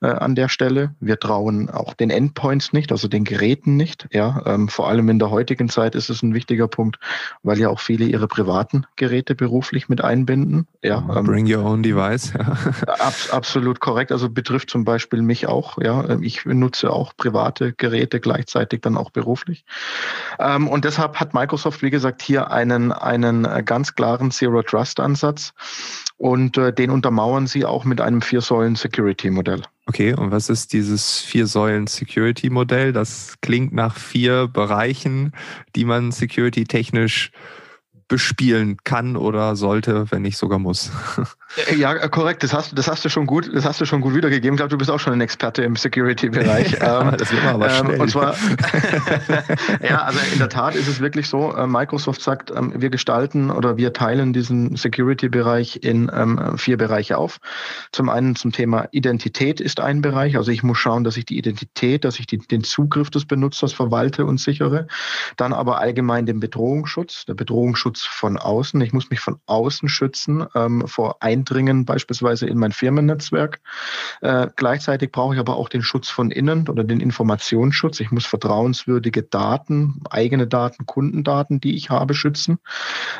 äh, 0.00 0.06
an 0.08 0.34
der 0.34 0.48
Stelle. 0.48 0.94
Wir 1.00 1.18
trauen 1.18 1.70
auch 1.70 1.94
den 1.94 2.10
Endpoints 2.10 2.72
nicht, 2.72 2.92
also 2.92 3.08
den 3.08 3.24
Geräten 3.24 3.76
nicht. 3.76 4.08
Ja, 4.12 4.42
ähm, 4.46 4.68
vor 4.68 4.88
allem 4.88 5.08
in 5.08 5.18
der 5.18 5.30
heutigen 5.30 5.68
Zeit 5.68 5.94
ist 5.94 6.10
es 6.10 6.22
ein 6.22 6.34
wichtiger 6.34 6.68
Punkt, 6.68 6.98
weil 7.42 7.58
ja 7.58 7.68
auch 7.68 7.80
viele 7.80 8.04
ihre 8.04 8.28
privaten 8.28 8.86
Geräte 8.96 9.34
beruflich 9.34 9.88
mit 9.88 10.02
einbinden. 10.02 10.66
Ja, 10.82 11.04
ähm, 11.16 11.24
Bring 11.24 11.52
your 11.52 11.64
own 11.64 11.82
device. 11.82 12.32
ab, 12.86 13.14
absolut 13.30 13.80
korrekt. 13.80 14.12
Also 14.12 14.28
betrifft 14.28 14.70
zum 14.70 14.84
Beispiel 14.84 15.22
mich 15.22 15.46
auch. 15.46 15.78
Ja, 15.80 16.08
ähm, 16.08 16.22
ich 16.22 16.44
nutze 16.44 16.90
auch 16.90 17.16
private 17.16 17.72
Geräte 17.72 18.20
gleichzeitig 18.20 18.80
dann 18.82 18.96
auch 18.96 19.10
beruflich. 19.14 19.64
Ähm, 20.38 20.68
und 20.68 20.84
deshalb 20.84 21.18
hat 21.18 21.32
Microsoft, 21.32 21.80
wie 21.82 21.90
gesagt, 21.90 22.20
hier 22.20 22.50
einen, 22.50 22.92
einen 22.92 23.46
äh, 23.46 23.62
ganz 23.64 23.94
klaren 23.94 24.30
Zero 24.30 24.62
Trust 24.62 25.00
Ansatz 25.00 25.54
und 26.18 26.58
äh, 26.58 26.72
den 26.72 26.90
untermauern 26.90 27.46
sie 27.46 27.64
auch 27.64 27.84
mit 27.84 28.02
einem 28.02 28.20
Vier-Säulen-Security-Modell. 28.20 29.62
Okay, 29.86 30.14
und 30.14 30.30
was 30.30 30.50
ist 30.50 30.72
dieses 30.74 31.20
Vier-Säulen-Security-Modell? 31.20 32.92
Das 32.92 33.36
klingt 33.40 33.72
nach 33.72 33.96
vier 33.96 34.48
Bereichen, 34.48 35.32
die 35.74 35.84
man 35.84 36.12
security-technisch 36.12 37.32
bespielen 38.08 38.78
kann 38.84 39.16
oder 39.16 39.56
sollte, 39.56 40.10
wenn 40.10 40.22
nicht 40.22 40.36
sogar 40.36 40.58
muss. 40.58 40.90
Äh, 41.68 41.76
ja, 41.76 41.94
äh, 41.94 42.08
korrekt. 42.08 42.42
Das 42.42 42.52
hast, 42.52 42.76
das 42.76 42.88
hast 42.88 43.04
du 43.04 43.08
schon 43.08 43.26
gut, 43.26 43.48
das 43.54 43.64
hast 43.64 43.80
du 43.80 43.84
schon 43.84 44.00
gut 44.00 44.14
wiedergegeben. 44.14 44.54
Ich 44.54 44.56
glaube, 44.56 44.70
du 44.70 44.78
bist 44.78 44.90
auch 44.90 44.98
schon 44.98 45.12
ein 45.12 45.20
Experte 45.20 45.62
im 45.62 45.76
Security-Bereich. 45.76 46.72
ja, 46.80 47.02
ähm, 47.02 47.16
das 47.16 47.30
wird 47.30 47.44
aber 47.44 47.70
ähm, 47.70 47.86
schnell. 47.86 48.00
Und 48.00 48.10
zwar, 48.10 48.34
ja, 49.88 50.02
also 50.02 50.18
in 50.32 50.38
der 50.38 50.48
Tat 50.48 50.74
ist 50.74 50.88
es 50.88 50.98
wirklich 51.00 51.28
so. 51.28 51.54
Äh, 51.54 51.68
Microsoft 51.68 52.22
sagt, 52.22 52.50
ähm, 52.50 52.72
wir 52.76 52.90
gestalten 52.90 53.52
oder 53.52 53.76
wir 53.76 53.92
teilen 53.92 54.32
diesen 54.32 54.74
Security-Bereich 54.76 55.80
in 55.82 56.10
vier 56.56 56.76
Bereiche 56.76 57.18
auf. 57.18 57.38
Zum 57.92 58.08
einen 58.08 58.36
zum 58.36 58.52
Thema 58.52 58.88
Identität 58.90 59.60
ist 59.60 59.80
ein 59.80 60.00
Bereich. 60.00 60.36
Also 60.36 60.50
ich 60.50 60.62
muss 60.62 60.78
schauen, 60.78 61.04
dass 61.04 61.16
ich 61.16 61.24
die 61.24 61.38
Identität, 61.38 62.04
dass 62.04 62.18
ich 62.18 62.26
die, 62.26 62.38
den 62.38 62.64
Zugriff 62.64 63.10
des 63.10 63.26
Benutzers 63.26 63.72
verwalte 63.72 64.24
und 64.26 64.40
sichere. 64.40 64.86
Dann 65.36 65.52
aber 65.52 65.78
allgemein 65.78 66.26
den 66.26 66.40
Bedrohungsschutz, 66.40 67.26
der 67.26 67.34
Bedrohungsschutz 67.34 67.93
von 68.02 68.36
außen. 68.36 68.80
Ich 68.80 68.92
muss 68.92 69.10
mich 69.10 69.20
von 69.20 69.38
außen 69.46 69.88
schützen 69.88 70.46
ähm, 70.54 70.86
vor 70.86 71.22
Eindringen 71.22 71.84
beispielsweise 71.84 72.46
in 72.46 72.58
mein 72.58 72.72
Firmennetzwerk. 72.72 73.60
Äh, 74.20 74.48
gleichzeitig 74.56 75.12
brauche 75.12 75.34
ich 75.34 75.40
aber 75.40 75.56
auch 75.56 75.68
den 75.68 75.82
Schutz 75.82 76.08
von 76.10 76.30
innen 76.30 76.68
oder 76.68 76.84
den 76.84 77.00
Informationsschutz. 77.00 78.00
Ich 78.00 78.10
muss 78.10 78.26
vertrauenswürdige 78.26 79.22
Daten, 79.22 80.02
eigene 80.10 80.46
Daten, 80.46 80.86
Kundendaten, 80.86 81.60
die 81.60 81.76
ich 81.76 81.90
habe, 81.90 82.14
schützen. 82.14 82.58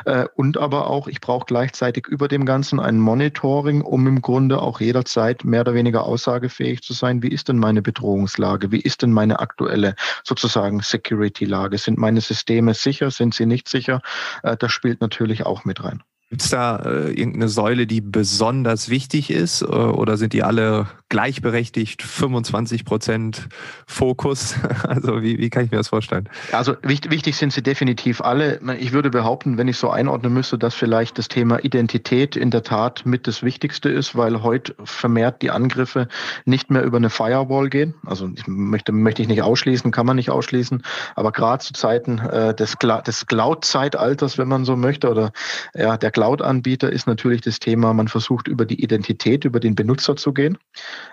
Äh, 0.05 0.25
und 0.35 0.57
aber 0.57 0.87
auch, 0.87 1.07
ich 1.07 1.21
brauche 1.21 1.45
gleichzeitig 1.45 2.07
über 2.07 2.27
dem 2.27 2.45
Ganzen 2.45 2.79
ein 2.79 2.99
Monitoring, 2.99 3.81
um 3.81 4.07
im 4.07 4.21
Grunde 4.21 4.61
auch 4.61 4.79
jederzeit 4.79 5.43
mehr 5.45 5.61
oder 5.61 5.73
weniger 5.73 6.03
aussagefähig 6.03 6.81
zu 6.81 6.93
sein. 6.93 7.23
Wie 7.23 7.29
ist 7.29 7.49
denn 7.49 7.57
meine 7.57 7.81
Bedrohungslage? 7.81 8.71
Wie 8.71 8.81
ist 8.81 9.01
denn 9.01 9.11
meine 9.11 9.39
aktuelle 9.39 9.95
sozusagen 10.23 10.81
Security-Lage? 10.81 11.77
Sind 11.77 11.97
meine 11.97 12.21
Systeme 12.21 12.73
sicher? 12.73 13.11
Sind 13.11 13.33
sie 13.33 13.45
nicht 13.45 13.69
sicher? 13.69 14.01
Äh, 14.43 14.57
das 14.65 14.71
spielt 14.71 14.99
natürlich 14.99 15.45
auch 15.45 15.63
mit 15.63 15.83
rein. 15.83 16.01
Gibt 16.31 16.41
es 16.41 16.49
da 16.49 16.77
äh, 16.77 17.11
irgendeine 17.11 17.49
Säule, 17.49 17.85
die 17.85 18.01
besonders 18.01 18.89
wichtig 18.89 19.29
ist 19.29 19.61
äh, 19.61 19.65
oder 19.65 20.17
sind 20.17 20.33
die 20.33 20.41
alle 20.41 20.87
gleichberechtigt 21.15 22.03
25 22.03 22.83
Prozent 22.83 23.47
Fokus? 23.87 24.55
Also 24.85 25.23
wie, 25.23 25.39
wie 25.39 25.49
kann 25.49 25.65
ich 25.65 25.71
mir 25.71 25.77
das 25.77 25.87
vorstellen? 25.87 26.29
Also 26.51 26.75
wichtig, 26.83 27.11
wichtig 27.11 27.37
sind 27.37 27.51
sie 27.51 27.63
definitiv 27.63 28.21
alle. 28.21 28.59
Ich 28.79 28.91
würde 28.91 29.09
behaupten, 29.09 29.57
wenn 29.57 29.67
ich 29.67 29.77
so 29.77 29.89
einordnen 29.89 30.33
müsste, 30.33 30.57
dass 30.57 30.75
vielleicht 30.75 31.17
das 31.17 31.27
Thema 31.27 31.63
Identität 31.63 32.35
in 32.35 32.51
der 32.51 32.61
Tat 32.61 33.05
mit 33.05 33.25
das 33.27 33.41
Wichtigste 33.41 33.89
ist, 33.89 34.15
weil 34.15 34.43
heute 34.43 34.75
vermehrt 34.83 35.41
die 35.41 35.49
Angriffe 35.49 36.07
nicht 36.45 36.69
mehr 36.69 36.83
über 36.83 36.97
eine 36.97 37.09
Firewall 37.09 37.69
gehen. 37.69 37.95
Also 38.05 38.29
ich 38.35 38.45
möchte, 38.47 38.91
möchte 38.91 39.21
ich 39.21 39.27
nicht 39.27 39.41
ausschließen, 39.41 39.91
kann 39.91 40.05
man 40.05 40.17
nicht 40.17 40.29
ausschließen. 40.29 40.83
Aber 41.15 41.31
gerade 41.31 41.63
zu 41.63 41.73
Zeiten 41.73 42.19
äh, 42.19 42.53
des, 42.53 42.75
des 43.07 43.25
Cloud-Zeitalters, 43.25 44.37
wenn 44.37 44.47
man 44.47 44.65
so 44.65 44.75
möchte, 44.75 45.09
oder 45.09 45.31
ja, 45.73 45.97
der 45.97 46.11
Cloud-Anbieter 46.11 46.91
ist 46.91 47.07
natürlich 47.07 47.41
das 47.41 47.59
Thema, 47.59 47.93
man 47.93 48.07
versucht 48.07 48.47
über 48.47 48.65
die 48.65 48.83
Identität, 48.83 49.45
über 49.45 49.59
den 49.59 49.75
Benutzer 49.75 50.15
zu 50.15 50.33
gehen, 50.33 50.57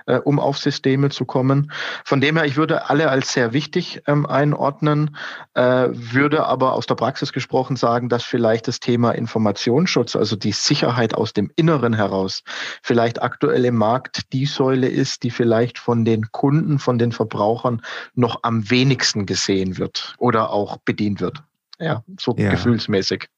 äh, 0.07 0.19
um 0.19 0.39
auf 0.39 0.59
Systeme 0.59 1.11
zu 1.11 1.25
kommen. 1.25 1.73
Von 2.05 2.21
dem 2.21 2.37
her, 2.37 2.45
ich 2.47 2.57
würde 2.57 2.89
alle 2.91 3.09
als 3.11 3.33
sehr 3.33 3.53
wichtig 3.53 4.03
ähm, 4.07 4.27
einordnen, 4.27 5.17
äh, 5.55 5.89
würde 5.93 6.47
aber 6.47 6.73
aus 6.73 6.87
der 6.87 6.95
Praxis 6.95 7.33
gesprochen 7.33 7.77
sagen, 7.77 8.09
dass 8.09 8.25
vielleicht 8.25 8.69
das 8.69 8.81
Thema 8.81 9.13
Informationsschutz, 9.13 10.17
also 10.17 10.37
die 10.37 10.53
Sicherheit 10.53 11.15
aus 11.15 11.33
dem 11.33 11.51
Inneren 11.57 11.95
heraus, 11.95 12.43
vielleicht 12.83 13.23
aktuell 13.23 13.65
im 13.65 13.77
Markt 13.77 14.33
die 14.33 14.47
Säule 14.47 14.89
ist, 14.89 15.23
die 15.23 15.31
vielleicht 15.31 15.79
von 15.79 16.05
den 16.05 16.31
Kunden, 16.33 16.79
von 16.79 16.99
den 16.99 17.13
Verbrauchern 17.13 17.83
noch 18.15 18.41
am 18.43 18.71
wenigsten 18.71 19.27
gesehen 19.27 19.79
wird 19.79 20.15
oder 20.19 20.51
auch 20.51 20.79
bedient 20.79 21.21
wird. 21.21 21.43
Ja, 21.79 22.05
so 22.21 22.37
ja. 22.39 22.51
gefühlsmäßig 22.51 23.29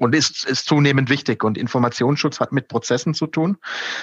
und 0.00 0.14
ist, 0.14 0.46
ist 0.46 0.64
zunehmend 0.64 1.10
wichtig. 1.10 1.44
Und 1.44 1.58
Informationsschutz 1.58 2.40
hat 2.40 2.52
mit 2.52 2.68
Prozessen 2.68 3.12
zu 3.12 3.26
tun. 3.26 3.58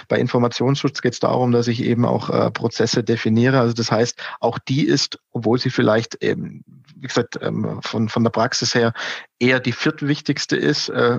Bei 0.07 0.19
Informationsschutz 0.19 1.01
geht 1.01 1.13
es 1.13 1.19
darum, 1.19 1.51
dass 1.51 1.67
ich 1.67 1.83
eben 1.83 2.05
auch 2.05 2.29
äh, 2.29 2.51
Prozesse 2.51 3.03
definiere. 3.03 3.59
Also 3.59 3.73
das 3.73 3.91
heißt, 3.91 4.21
auch 4.39 4.59
die 4.59 4.85
ist, 4.85 5.19
obwohl 5.31 5.57
sie 5.57 5.71
vielleicht 5.71 6.23
eben, 6.23 6.63
wie 6.95 7.07
gesagt, 7.07 7.39
ähm, 7.41 7.79
von, 7.81 8.09
von 8.09 8.23
der 8.23 8.29
Praxis 8.29 8.75
her 8.75 8.93
eher 9.39 9.59
die 9.59 9.71
viertwichtigste 9.71 10.55
ist, 10.55 10.89
äh, 10.89 11.17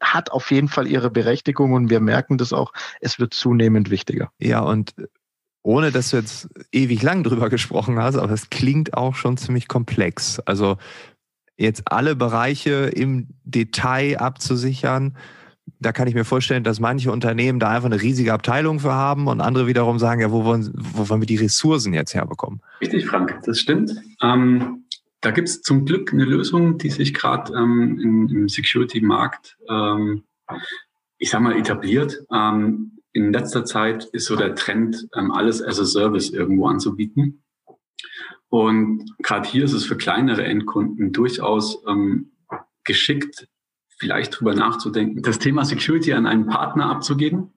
hat 0.00 0.32
auf 0.32 0.50
jeden 0.50 0.68
Fall 0.68 0.86
ihre 0.86 1.10
Berechtigung 1.10 1.74
und 1.74 1.90
wir 1.90 2.00
merken 2.00 2.38
das 2.38 2.54
auch, 2.54 2.72
es 3.02 3.18
wird 3.18 3.34
zunehmend 3.34 3.90
wichtiger. 3.90 4.30
Ja, 4.38 4.60
und 4.60 4.94
ohne 5.62 5.92
dass 5.92 6.10
du 6.10 6.16
jetzt 6.16 6.48
ewig 6.72 7.02
lang 7.02 7.24
drüber 7.24 7.50
gesprochen 7.50 7.98
hast, 7.98 8.16
aber 8.16 8.32
es 8.32 8.48
klingt 8.48 8.94
auch 8.94 9.14
schon 9.14 9.36
ziemlich 9.36 9.68
komplex. 9.68 10.40
Also 10.40 10.78
jetzt 11.56 11.82
alle 11.86 12.16
Bereiche 12.16 12.90
im 12.94 13.28
Detail 13.44 14.18
abzusichern, 14.18 15.16
da 15.80 15.92
kann 15.92 16.08
ich 16.08 16.14
mir 16.14 16.24
vorstellen, 16.24 16.64
dass 16.64 16.80
manche 16.80 17.10
Unternehmen 17.10 17.58
da 17.58 17.70
einfach 17.70 17.86
eine 17.86 18.00
riesige 18.00 18.32
Abteilung 18.32 18.80
für 18.80 18.92
haben 18.92 19.26
und 19.26 19.40
andere 19.40 19.66
wiederum 19.66 19.98
sagen, 19.98 20.20
ja, 20.20 20.30
wo 20.30 20.44
wollen, 20.44 20.70
wo 20.74 21.08
wollen 21.08 21.22
wir 21.22 21.26
die 21.26 21.36
Ressourcen 21.36 21.94
jetzt 21.94 22.14
herbekommen? 22.14 22.60
Richtig, 22.80 23.06
Frank, 23.06 23.40
das 23.44 23.58
stimmt. 23.58 23.94
Ähm, 24.22 24.84
da 25.20 25.30
gibt 25.30 25.48
es 25.48 25.62
zum 25.62 25.86
Glück 25.86 26.12
eine 26.12 26.24
Lösung, 26.24 26.78
die 26.78 26.90
sich 26.90 27.14
gerade 27.14 27.52
ähm, 27.54 28.28
im 28.30 28.48
Security-Markt, 28.48 29.56
ähm, 29.70 30.24
ich 31.18 31.30
sag 31.30 31.40
mal, 31.40 31.56
etabliert. 31.56 32.24
Ähm, 32.32 32.98
in 33.12 33.32
letzter 33.32 33.64
Zeit 33.64 34.04
ist 34.12 34.26
so 34.26 34.36
der 34.36 34.54
Trend, 34.54 35.08
ähm, 35.16 35.30
alles 35.30 35.62
as 35.62 35.80
a 35.80 35.84
Service 35.84 36.30
irgendwo 36.30 36.66
anzubieten. 36.66 37.42
Und 38.54 39.16
gerade 39.20 39.48
hier 39.48 39.64
ist 39.64 39.72
es 39.72 39.84
für 39.84 39.96
kleinere 39.96 40.44
Endkunden 40.44 41.10
durchaus 41.10 41.82
ähm, 41.88 42.30
geschickt, 42.84 43.48
vielleicht 43.98 44.38
drüber 44.38 44.54
nachzudenken, 44.54 45.22
das 45.22 45.40
Thema 45.40 45.64
Security 45.64 46.12
an 46.12 46.24
einen 46.24 46.46
Partner 46.46 46.88
abzugeben, 46.88 47.52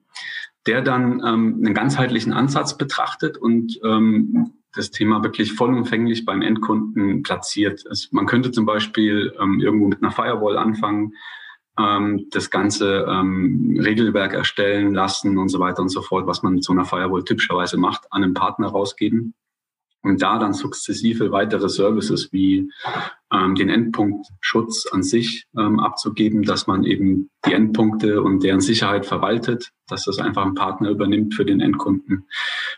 der 0.66 0.82
dann 0.82 1.22
ähm, 1.24 1.62
einen 1.64 1.72
ganzheitlichen 1.72 2.32
Ansatz 2.32 2.76
betrachtet 2.76 3.38
und 3.38 3.78
ähm, 3.84 4.54
das 4.74 4.90
Thema 4.90 5.22
wirklich 5.22 5.52
vollumfänglich 5.52 6.24
beim 6.24 6.42
Endkunden 6.42 7.22
platziert. 7.22 7.84
Es, 7.88 8.10
man 8.10 8.26
könnte 8.26 8.50
zum 8.50 8.66
Beispiel 8.66 9.32
ähm, 9.40 9.60
irgendwo 9.60 9.86
mit 9.86 10.02
einer 10.02 10.10
Firewall 10.10 10.58
anfangen, 10.58 11.12
ähm, 11.78 12.26
das 12.32 12.50
ganze 12.50 13.06
ähm, 13.08 13.78
Regelwerk 13.80 14.34
erstellen 14.34 14.94
lassen 14.94 15.38
und 15.38 15.48
so 15.48 15.60
weiter 15.60 15.80
und 15.80 15.90
so 15.90 16.02
fort, 16.02 16.26
was 16.26 16.42
man 16.42 16.54
mit 16.54 16.64
so 16.64 16.72
einer 16.72 16.84
Firewall 16.84 17.22
typischerweise 17.22 17.76
macht, 17.76 18.08
an 18.10 18.24
einen 18.24 18.34
Partner 18.34 18.66
rausgeben 18.66 19.34
und 20.02 20.22
da 20.22 20.38
dann 20.38 20.52
sukzessive 20.52 21.32
weitere 21.32 21.68
Services 21.68 22.32
wie 22.32 22.70
ähm, 23.32 23.54
den 23.54 23.68
Endpunktschutz 23.68 24.86
an 24.92 25.02
sich 25.02 25.46
ähm, 25.56 25.80
abzugeben, 25.80 26.42
dass 26.42 26.66
man 26.66 26.84
eben 26.84 27.30
die 27.46 27.52
Endpunkte 27.52 28.22
und 28.22 28.42
deren 28.42 28.60
Sicherheit 28.60 29.06
verwaltet, 29.06 29.70
dass 29.88 30.04
das 30.04 30.18
einfach 30.18 30.46
ein 30.46 30.54
Partner 30.54 30.90
übernimmt 30.90 31.34
für 31.34 31.44
den 31.44 31.60
Endkunden, 31.60 32.26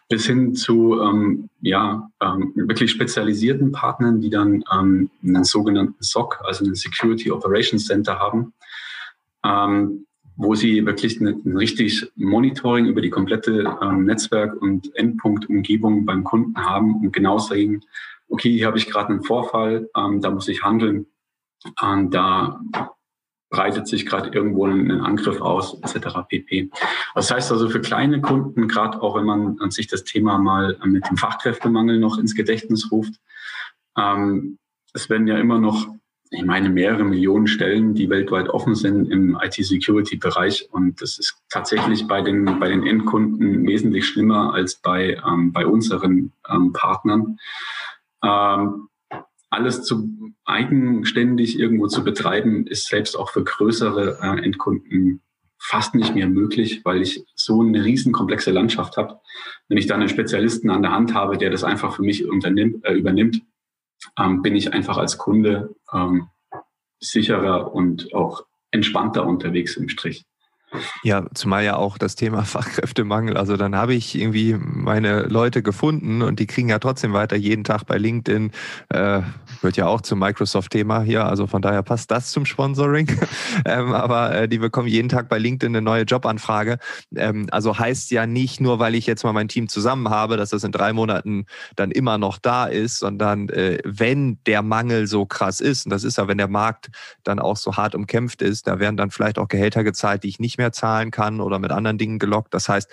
bis 0.09 0.27
hin 0.27 0.55
zu 0.55 1.01
ähm, 1.01 1.51
ja 1.61 2.11
ähm, 2.21 2.53
wirklich 2.55 2.91
spezialisierten 2.91 3.71
Partnern, 3.73 4.21
die 4.21 4.31
dann 4.31 4.65
ähm, 4.73 5.11
einen 5.23 5.45
sogenannten 5.45 6.03
SOC, 6.03 6.41
also 6.45 6.65
einen 6.65 6.75
Security 6.75 7.31
Operations 7.31 7.87
Center 7.87 8.19
haben. 8.19 8.55
Ähm, 9.45 10.07
wo 10.43 10.55
sie 10.55 10.87
wirklich 10.87 11.21
ein 11.21 11.55
richtig 11.55 12.11
Monitoring 12.17 12.87
über 12.87 13.03
die 13.03 13.11
komplette 13.11 13.77
ähm, 13.83 14.07
Netzwerk- 14.07 14.61
und 14.63 14.95
Endpunktumgebung 14.97 16.07
beim 16.07 16.25
Kunden 16.25 16.57
haben 16.57 16.95
und 16.95 17.13
genau 17.13 17.37
sehen, 17.37 17.85
okay, 18.31 18.51
hier 18.51 18.67
habe 18.67 18.79
ich 18.79 18.89
gerade 18.89 19.11
einen 19.11 19.23
Vorfall, 19.23 19.91
ähm, 19.95 20.23
da 20.23 20.31
muss 20.31 20.49
ich 20.49 20.63
handeln, 20.63 21.07
ähm, 21.83 22.11
da 22.11 22.59
breitet 23.51 23.87
sich 23.87 24.07
gerade 24.07 24.31
irgendwo 24.31 24.65
ein, 24.65 24.91
Angriff 24.91 25.43
aus, 25.43 25.79
etc. 25.83 26.21
pp. 26.27 26.71
Das 27.15 27.31
heißt 27.31 27.53
also 27.53 27.69
für 27.69 27.83
kleine 27.83 28.23
Kunden, 28.23 28.67
gerade 28.67 29.03
auch 29.03 29.17
wenn 29.17 29.27
man 29.27 29.59
an 29.61 29.71
sich 29.71 29.89
das 29.89 30.05
Thema 30.05 30.39
mal 30.39 30.79
mit 30.87 31.07
dem 31.11 31.19
Fachkräftemangel 31.19 31.99
noch 31.99 32.17
ins 32.17 32.35
Gedächtnis 32.35 32.91
ruft, 32.91 33.13
ähm, 33.99 34.57
es 34.95 35.11
werden 35.11 35.27
ja 35.27 35.37
immer 35.37 35.59
noch 35.59 35.87
ich 36.33 36.45
meine, 36.45 36.71
mehrere 36.71 37.03
Millionen 37.05 37.49
Stellen, 37.49 37.95
die 37.95 38.09
weltweit 38.09 38.49
offen 38.49 38.77
sind 38.77 39.11
im 39.11 39.37
IT-Security-Bereich. 39.43 40.69
Und 40.71 41.03
das 41.03 41.19
ist 41.19 41.37
tatsächlich 41.49 42.07
bei 42.07 42.23
den, 42.23 42.45
bei 42.61 42.69
den 42.69 42.87
Endkunden 42.87 43.67
wesentlich 43.67 44.07
schlimmer 44.07 44.55
als 44.55 44.77
bei, 44.77 45.21
ähm, 45.27 45.53
bei 45.53 45.67
unseren 45.67 46.33
ähm, 46.49 46.73
Partnern. 46.73 47.39
Ähm, 48.23 48.89
alles 49.51 49.83
zu 49.83 50.09
eigenständig 50.45 51.59
irgendwo 51.59 51.89
zu 51.89 52.05
betreiben, 52.05 52.67
ist 52.69 52.87
selbst 52.87 53.19
auch 53.19 53.31
für 53.31 53.43
größere 53.43 54.19
äh, 54.23 54.45
Endkunden 54.45 55.23
fast 55.59 55.97
nicht 55.97 56.15
mehr 56.15 56.29
möglich, 56.29 56.83
weil 56.85 57.03
ich 57.03 57.25
so 57.35 57.61
eine 57.61 57.85
riesen 57.85 58.13
komplexe 58.13 58.53
Landschaft 58.53 58.97
habe. 58.97 59.21
Wenn 59.69 59.79
ich 59.79 59.87
da 59.87 59.97
einen 59.97 60.09
Spezialisten 60.09 60.71
an 60.71 60.83
der 60.83 60.93
Hand 60.93 61.13
habe, 61.13 61.37
der 61.37 61.51
das 61.51 61.65
einfach 61.65 61.97
für 61.97 62.03
mich 62.03 62.25
äh, 62.25 62.95
übernimmt, 62.95 63.43
ähm, 64.19 64.43
bin 64.43 64.57
ich 64.57 64.73
einfach 64.73 64.97
als 64.97 65.19
Kunde 65.19 65.75
ähm, 65.93 66.29
sicherer 67.01 67.73
und 67.73 68.15
auch 68.15 68.45
entspannter 68.71 69.27
unterwegs 69.27 69.77
im 69.77 69.89
Strich. 69.89 70.25
Ja, 71.03 71.25
zumal 71.35 71.65
ja 71.65 71.77
auch 71.77 71.99
das 71.99 72.15
Thema 72.15 72.43
Fachkräftemangel. 72.45 73.37
Also 73.37 73.57
dann 73.57 73.75
habe 73.75 73.95
ich 73.95 74.19
irgendwie 74.19 74.55
meine 74.55 75.23
Leute 75.23 75.63
gefunden 75.63 76.23
und 76.23 76.39
die 76.39 76.47
kriegen 76.47 76.69
ja 76.69 76.79
trotzdem 76.79 77.13
weiter 77.13 77.37
jeden 77.37 77.65
Tag 77.65 77.85
bei 77.87 77.99
LinkedIn. 77.99 78.53
Äh, 78.91 79.23
wird 79.63 79.77
ja 79.77 79.87
auch 79.87 80.01
zum 80.01 80.21
Microsoft-Thema 80.21 81.03
hier. 81.03 81.27
Also 81.27 81.47
von 81.47 81.63
daher 81.63 81.83
passt 81.83 82.11
das 82.11 82.31
zum 82.31 82.47
Sponsoring. 82.47 83.09
ähm, 83.65 83.93
aber 83.93 84.35
äh, 84.35 84.49
die 84.49 84.59
bekommen 84.59 84.89
jeden 84.89 85.09
Tag 85.09 85.29
bei 85.29 85.39
LinkedIn 85.39 85.75
eine 85.75 85.83
neue 85.83 86.05
Jobanfrage. 86.05 86.79
Ähm, 87.17 87.49
also 87.51 87.79
heißt 87.79 88.11
ja 88.11 88.27
nicht 88.27 88.61
nur, 88.61 88.79
weil 88.79 88.95
ich 88.95 89.07
jetzt 89.07 89.25
mal 89.25 89.33
mein 89.33 89.49
Team 89.49 89.69
zusammen 89.69 90.09
habe, 90.09 90.37
dass 90.37 90.51
das 90.51 90.65
in 90.65 90.73
drei 90.73 90.93
Monaten 90.93 91.47
dann 91.77 91.91
immer 91.91 92.19
noch 92.19 92.39
da 92.39 92.67
ist, 92.67 92.99
sondern 92.99 93.49
äh, 93.49 93.79
wenn 93.85 94.39
der 94.47 94.63
Mangel 94.63 95.07
so 95.07 95.27
krass 95.27 95.61
ist, 95.61 95.87
und 95.87 95.91
das 95.91 96.05
ist 96.05 96.19
ja, 96.19 96.29
wenn 96.29 96.39
der 96.39 96.49
Markt 96.49 96.91
dann 97.25 97.39
auch 97.39 97.57
so 97.57 97.77
hart 97.77 97.95
umkämpft 97.95 98.43
ist, 98.43 98.67
da 98.67 98.79
werden 98.79 98.97
dann 98.97 99.11
vielleicht 99.11 99.39
auch 99.39 99.49
Gehälter 99.49 99.83
gezahlt, 99.85 100.23
die 100.23 100.29
ich 100.29 100.39
nicht 100.39 100.60
mehr 100.61 100.73
zahlen 100.73 101.11
kann 101.11 101.41
oder 101.41 101.59
mit 101.59 101.73
anderen 101.73 101.99
Dingen 101.99 102.19
gelockt. 102.19 102.55
Das 102.55 102.69
heißt, 102.69 102.89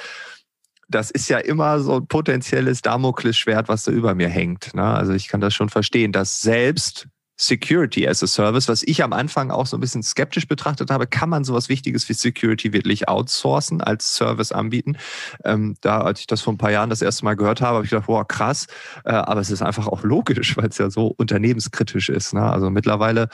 das 0.89 1.11
ist 1.11 1.29
ja 1.29 1.37
immer 1.37 1.79
so 1.79 1.97
ein 1.97 2.07
potenzielles 2.07 2.81
Damoklesschwert, 2.81 3.67
was 3.67 3.83
da 3.83 3.91
über 3.91 4.15
mir 4.15 4.29
hängt. 4.29 4.73
Ne? 4.73 4.83
Also 4.83 5.13
ich 5.13 5.27
kann 5.27 5.41
das 5.41 5.53
schon 5.53 5.69
verstehen, 5.69 6.11
dass 6.11 6.41
selbst 6.41 7.07
Security 7.39 8.07
as 8.07 8.23
a 8.23 8.27
Service, 8.27 8.67
was 8.67 8.81
ich 8.83 9.03
am 9.03 9.13
Anfang 9.13 9.51
auch 9.51 9.67
so 9.67 9.77
ein 9.77 9.79
bisschen 9.79 10.01
skeptisch 10.01 10.47
betrachtet 10.47 10.89
habe, 10.89 11.05
kann 11.05 11.29
man 11.29 11.43
sowas 11.43 11.69
Wichtiges 11.69 12.09
wie 12.09 12.13
Security 12.13 12.73
wirklich 12.73 13.07
outsourcen, 13.07 13.81
als 13.81 14.15
Service 14.15 14.51
anbieten. 14.51 14.97
Ähm, 15.43 15.75
da, 15.81 16.01
als 16.01 16.21
ich 16.21 16.27
das 16.27 16.41
vor 16.41 16.53
ein 16.53 16.57
paar 16.57 16.71
Jahren 16.71 16.89
das 16.89 17.03
erste 17.03 17.25
Mal 17.25 17.35
gehört 17.35 17.61
habe, 17.61 17.75
habe 17.75 17.85
ich 17.85 17.91
gedacht, 17.91 18.07
boah, 18.07 18.27
krass, 18.27 18.65
äh, 19.05 19.11
aber 19.11 19.39
es 19.39 19.51
ist 19.51 19.61
einfach 19.61 19.87
auch 19.87 20.03
logisch, 20.03 20.57
weil 20.57 20.69
es 20.69 20.79
ja 20.79 20.89
so 20.89 21.13
unternehmenskritisch 21.15 22.09
ist. 22.09 22.33
Ne? 22.33 22.41
Also 22.41 22.71
mittlerweile, 22.71 23.29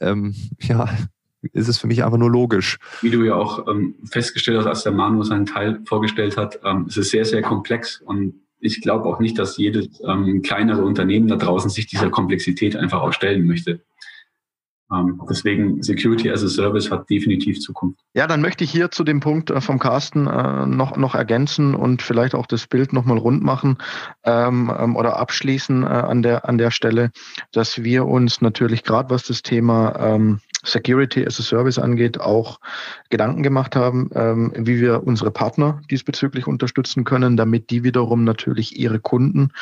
ähm, 0.00 0.34
ja, 0.60 0.90
ist 1.52 1.68
es 1.68 1.78
für 1.78 1.86
mich 1.86 2.04
einfach 2.04 2.18
nur 2.18 2.30
logisch. 2.30 2.78
Wie 3.02 3.10
du 3.10 3.24
ja 3.24 3.34
auch 3.34 3.66
ähm, 3.68 3.94
festgestellt 4.10 4.58
hast, 4.58 4.66
als 4.66 4.82
der 4.84 4.92
Manu 4.92 5.22
seinen 5.22 5.46
Teil 5.46 5.80
vorgestellt 5.86 6.36
hat, 6.36 6.60
ähm, 6.64 6.86
es 6.88 6.96
ist 6.96 7.10
sehr, 7.10 7.24
sehr 7.24 7.42
komplex 7.42 8.00
und 8.00 8.34
ich 8.58 8.80
glaube 8.80 9.04
auch 9.04 9.20
nicht, 9.20 9.38
dass 9.38 9.56
jedes 9.56 10.00
ähm, 10.04 10.42
kleinere 10.42 10.84
Unternehmen 10.84 11.28
da 11.28 11.36
draußen 11.36 11.70
sich 11.70 11.86
dieser 11.86 12.10
Komplexität 12.10 12.74
einfach 12.76 13.02
auch 13.02 13.12
stellen 13.12 13.46
möchte. 13.46 13.80
Ähm, 14.92 15.20
deswegen 15.28 15.82
Security 15.82 16.30
as 16.30 16.44
a 16.44 16.48
Service 16.48 16.90
hat 16.90 17.10
definitiv 17.10 17.58
Zukunft. 17.60 17.98
Ja, 18.14 18.28
dann 18.28 18.40
möchte 18.40 18.62
ich 18.62 18.70
hier 18.70 18.90
zu 18.90 19.02
dem 19.02 19.18
Punkt 19.18 19.50
äh, 19.50 19.60
vom 19.60 19.80
Carsten 19.80 20.28
äh, 20.28 20.66
noch, 20.66 20.96
noch 20.96 21.16
ergänzen 21.16 21.74
und 21.74 22.02
vielleicht 22.02 22.36
auch 22.36 22.46
das 22.46 22.68
Bild 22.68 22.92
nochmal 22.92 23.18
rund 23.18 23.42
machen 23.42 23.78
ähm, 24.22 24.72
ähm, 24.78 24.94
oder 24.94 25.16
abschließen 25.16 25.82
äh, 25.82 25.86
an, 25.86 26.22
der, 26.22 26.48
an 26.48 26.56
der 26.56 26.70
Stelle, 26.70 27.10
dass 27.50 27.82
wir 27.82 28.06
uns 28.06 28.40
natürlich 28.40 28.84
gerade 28.84 29.10
was 29.10 29.24
das 29.24 29.42
Thema 29.42 29.96
ähm, 29.98 30.40
Security 30.66 31.24
as 31.26 31.38
a 31.38 31.42
Service 31.42 31.78
angeht, 31.78 32.20
auch 32.20 32.60
Gedanken 33.10 33.42
gemacht 33.42 33.76
haben, 33.76 34.10
ähm, 34.14 34.52
wie 34.56 34.80
wir 34.80 35.06
unsere 35.06 35.30
Partner 35.30 35.80
diesbezüglich 35.90 36.46
unterstützen 36.46 37.04
können, 37.04 37.36
damit 37.36 37.70
die 37.70 37.84
wiederum 37.84 38.24
natürlich 38.24 38.78
ihre 38.78 38.98
Kunden 38.98 39.52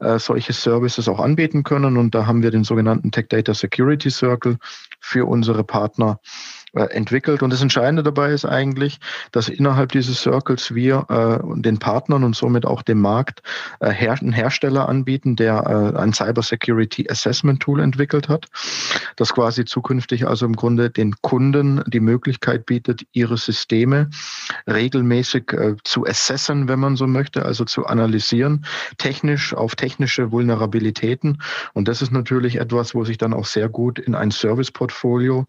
äh, 0.00 0.18
solche 0.18 0.52
Services 0.52 1.08
auch 1.08 1.20
anbieten 1.20 1.62
können. 1.62 1.96
Und 1.96 2.14
da 2.14 2.26
haben 2.26 2.42
wir 2.42 2.50
den 2.50 2.64
sogenannten 2.64 3.10
Tech 3.10 3.26
Data 3.28 3.54
Security 3.54 4.10
Circle 4.10 4.58
für 5.00 5.26
unsere 5.26 5.64
Partner 5.64 6.20
entwickelt. 6.74 7.42
Und 7.42 7.52
das 7.52 7.62
Entscheidende 7.62 8.02
dabei 8.02 8.32
ist 8.32 8.44
eigentlich, 8.44 8.98
dass 9.30 9.48
innerhalb 9.48 9.92
dieses 9.92 10.22
Circles 10.22 10.74
wir 10.74 11.06
äh, 11.08 11.60
den 11.60 11.78
Partnern 11.78 12.24
und 12.24 12.34
somit 12.34 12.64
auch 12.64 12.82
dem 12.82 13.00
Markt 13.00 13.42
äh, 13.80 13.90
her 13.90 14.12
einen 14.20 14.32
Hersteller 14.32 14.88
anbieten, 14.88 15.36
der 15.36 15.94
äh, 15.94 15.98
ein 15.98 16.12
Cyber 16.12 16.42
Security 16.42 17.08
Assessment 17.10 17.60
Tool 17.60 17.80
entwickelt 17.80 18.28
hat, 18.28 18.46
das 19.16 19.32
quasi 19.32 19.64
zukünftig 19.64 20.26
also 20.26 20.46
im 20.46 20.56
Grunde 20.56 20.90
den 20.90 21.14
Kunden 21.20 21.82
die 21.86 22.00
Möglichkeit 22.00 22.66
bietet, 22.66 23.06
ihre 23.12 23.36
Systeme 23.36 24.08
regelmäßig 24.66 25.52
äh, 25.52 25.76
zu 25.84 26.06
assessen, 26.06 26.68
wenn 26.68 26.80
man 26.80 26.96
so 26.96 27.06
möchte, 27.06 27.44
also 27.44 27.64
zu 27.64 27.86
analysieren, 27.86 28.64
technisch 28.98 29.54
auf 29.54 29.76
technische 29.76 30.32
Vulnerabilitäten. 30.32 31.42
Und 31.74 31.88
das 31.88 32.00
ist 32.02 32.12
natürlich 32.12 32.56
etwas, 32.56 32.94
wo 32.94 33.04
sich 33.04 33.18
dann 33.18 33.34
auch 33.34 33.46
sehr 33.46 33.68
gut 33.68 33.98
in 33.98 34.14
ein 34.14 34.30
Service-Portfolio 34.30 35.46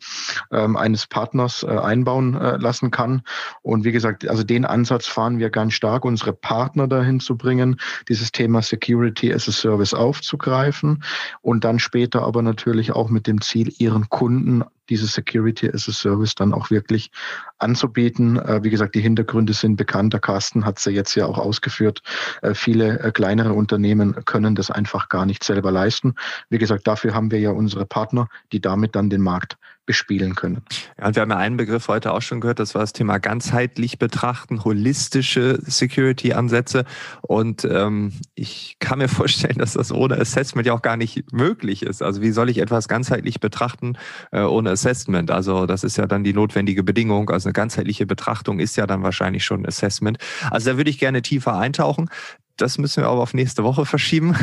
ähm, 0.52 0.76
eines 0.76 1.08
Partners 1.14 1.62
äh, 1.62 1.68
einbauen 1.68 2.34
äh, 2.34 2.58
lassen 2.58 2.90
kann. 2.90 3.22
Und 3.62 3.86
wie 3.86 3.92
gesagt, 3.92 4.28
also 4.28 4.44
den 4.44 4.66
Ansatz 4.66 5.06
fahren 5.06 5.38
wir 5.38 5.52
ganz 5.52 5.74
stark, 5.74 6.06
unsere 6.06 6.34
Partner 6.34 6.88
dahin 6.88 7.20
zu 7.20 7.38
bringen, 7.38 7.80
dieses 8.10 8.32
Thema 8.32 8.64
Security 8.64 9.32
as 9.32 9.48
a 9.48 9.52
Service 9.52 9.94
aufzugreifen 9.94 11.04
und 11.42 11.64
dann 11.64 11.78
später 11.78 12.24
aber 12.24 12.42
natürlich 12.42 12.94
auch 12.94 13.10
mit 13.10 13.28
dem 13.28 13.42
Ziel, 13.42 13.72
ihren 13.78 14.10
Kunden 14.10 14.64
diese 14.90 15.08
Security 15.08 15.70
as 15.70 15.88
a 15.88 15.92
Service 15.92 16.36
dann 16.36 16.54
auch 16.54 16.70
wirklich 16.70 17.12
anzubieten. 17.58 18.38
Äh, 18.38 18.64
wie 18.64 18.70
gesagt, 18.70 18.96
die 18.96 19.02
Hintergründe 19.02 19.54
sind 19.54 19.76
bekannt. 19.76 20.14
Der 20.14 20.20
Carsten 20.20 20.66
hat 20.66 20.80
sie 20.80 20.92
jetzt 20.92 21.16
ja 21.16 21.26
auch 21.26 21.38
ausgeführt. 21.38 22.02
Äh, 22.42 22.54
viele 22.54 23.00
äh, 23.00 23.12
kleinere 23.12 23.54
Unternehmen 23.54 24.14
können 24.26 24.56
das 24.56 24.72
einfach 24.72 25.10
gar 25.10 25.26
nicht 25.26 25.44
selber 25.44 25.72
leisten. 25.72 26.16
Wie 26.50 26.58
gesagt, 26.58 26.88
dafür 26.88 27.14
haben 27.14 27.32
wir 27.32 27.40
ja 27.40 27.52
unsere 27.52 27.86
Partner, 27.86 28.28
die 28.52 28.60
damit 28.60 28.96
dann 28.96 29.10
den 29.10 29.22
Markt 29.22 29.58
bespielen 29.86 30.36
können. 30.36 30.62
Ja, 30.98 31.08
und 31.08 31.16
wir 31.16 31.22
haben 31.22 31.32
ja 31.32 31.38
einen 31.38 31.58
Begriff 31.58 31.88
heute 31.88 32.14
auch 32.14 32.22
schon 32.22 32.40
gehört, 32.40 32.60
das 32.60 32.74
war 32.74 32.82
das 32.82 32.94
Thema 32.94 33.18
ganzheitlich 33.18 34.00
betrachten, 34.00 34.64
holistische 34.64 35.60
Security-Ansätze. 35.62 36.86
Und 37.22 37.66
ähm, 37.66 38.14
ich 38.36 38.78
kann 38.80 39.00
mir 39.00 39.08
vorstellen, 39.10 39.58
dass 39.58 39.74
das 39.74 39.92
ohne 39.92 40.18
Assessment 40.18 40.66
ja 40.66 40.74
auch 40.74 40.82
gar 40.82 40.98
nicht 40.98 41.34
möglich 41.34 41.84
ist. 41.84 42.02
Also 42.02 42.22
wie 42.22 42.32
soll 42.32 42.50
ich 42.50 42.60
etwas 42.60 42.88
ganzheitlich 42.88 43.40
betrachten 43.40 43.98
äh, 44.32 44.42
ohne 44.42 44.72
Assessment? 44.72 45.32
Also 45.32 45.66
das 45.66 45.84
ist 45.84 45.98
ja 45.98 46.06
dann 46.06 46.24
die 46.24 46.34
notwendige 46.34 46.84
Bedingung. 46.84 47.30
Also 47.30 47.50
eine 47.50 47.54
ganzheitliche 47.54 48.06
Betrachtung 48.06 48.60
ist 48.60 48.78
ja 48.78 48.88
dann 48.88 49.04
wahrscheinlich 49.04 49.44
schon 49.44 49.66
Assessment. 49.66 50.18
Also 50.50 50.72
da 50.72 50.78
würde 50.78 50.90
ich 50.90 51.00
gerne 51.00 51.22
tiefer 51.22 51.58
eintauchen. 51.58 52.10
Das 52.58 52.78
müssen 52.78 53.04
wir 53.04 53.10
aber 53.10 53.22
auf 53.22 53.34
nächste 53.34 53.64
Woche 53.64 53.86
verschieben. 53.86 54.36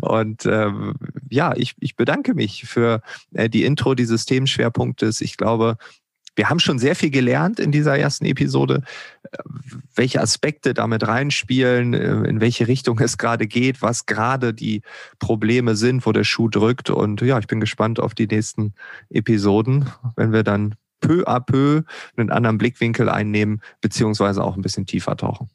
Und 0.00 0.46
ähm, 0.46 0.94
ja, 1.28 1.54
ich, 1.56 1.74
ich 1.80 1.96
bedanke 1.96 2.34
mich 2.34 2.64
für 2.64 3.00
äh, 3.34 3.48
die 3.48 3.64
Intro 3.64 3.94
dieses 3.94 4.26
Themenschwerpunktes. 4.26 5.20
Ich 5.20 5.36
glaube, 5.36 5.76
wir 6.36 6.50
haben 6.50 6.60
schon 6.60 6.78
sehr 6.78 6.94
viel 6.94 7.10
gelernt 7.10 7.58
in 7.58 7.72
dieser 7.72 7.98
ersten 7.98 8.26
Episode, 8.26 8.82
äh, 9.24 9.38
welche 9.94 10.20
Aspekte 10.20 10.74
damit 10.74 11.06
reinspielen, 11.06 11.94
äh, 11.94 12.28
in 12.28 12.40
welche 12.40 12.68
Richtung 12.68 12.98
es 13.00 13.18
gerade 13.18 13.46
geht, 13.46 13.82
was 13.82 14.06
gerade 14.06 14.52
die 14.52 14.82
Probleme 15.18 15.74
sind, 15.74 16.06
wo 16.06 16.12
der 16.12 16.24
Schuh 16.24 16.48
drückt. 16.48 16.90
Und 16.90 17.22
ja, 17.22 17.38
ich 17.38 17.46
bin 17.46 17.58
gespannt 17.58 17.98
auf 17.98 18.14
die 18.14 18.26
nächsten 18.26 18.74
Episoden, 19.08 19.90
wenn 20.14 20.32
wir 20.32 20.42
dann 20.42 20.74
peu 21.00 21.24
à 21.26 21.40
peu 21.40 21.82
einen 22.16 22.30
anderen 22.30 22.58
Blickwinkel 22.58 23.08
einnehmen, 23.08 23.62
beziehungsweise 23.80 24.42
auch 24.44 24.56
ein 24.56 24.62
bisschen 24.62 24.86
tiefer 24.86 25.16
tauchen. 25.16 25.48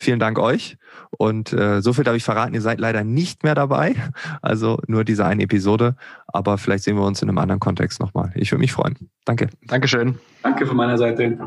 Vielen 0.00 0.18
Dank 0.18 0.38
euch. 0.38 0.76
Und 1.10 1.52
äh, 1.52 1.80
so 1.80 1.92
viel 1.92 2.04
darf 2.04 2.16
ich 2.16 2.24
verraten, 2.24 2.54
ihr 2.54 2.60
seid 2.60 2.80
leider 2.80 3.04
nicht 3.04 3.44
mehr 3.44 3.54
dabei. 3.54 3.94
Also 4.42 4.78
nur 4.86 5.04
diese 5.04 5.24
eine 5.24 5.42
Episode. 5.44 5.96
Aber 6.26 6.58
vielleicht 6.58 6.84
sehen 6.84 6.96
wir 6.96 7.04
uns 7.04 7.22
in 7.22 7.28
einem 7.28 7.38
anderen 7.38 7.60
Kontext 7.60 8.00
nochmal. 8.00 8.32
Ich 8.34 8.50
würde 8.52 8.60
mich 8.60 8.72
freuen. 8.72 8.96
Danke. 9.24 9.48
Dankeschön. 9.66 10.18
Danke 10.42 10.66
von 10.66 10.76
meiner 10.76 10.98
Seite. 10.98 11.38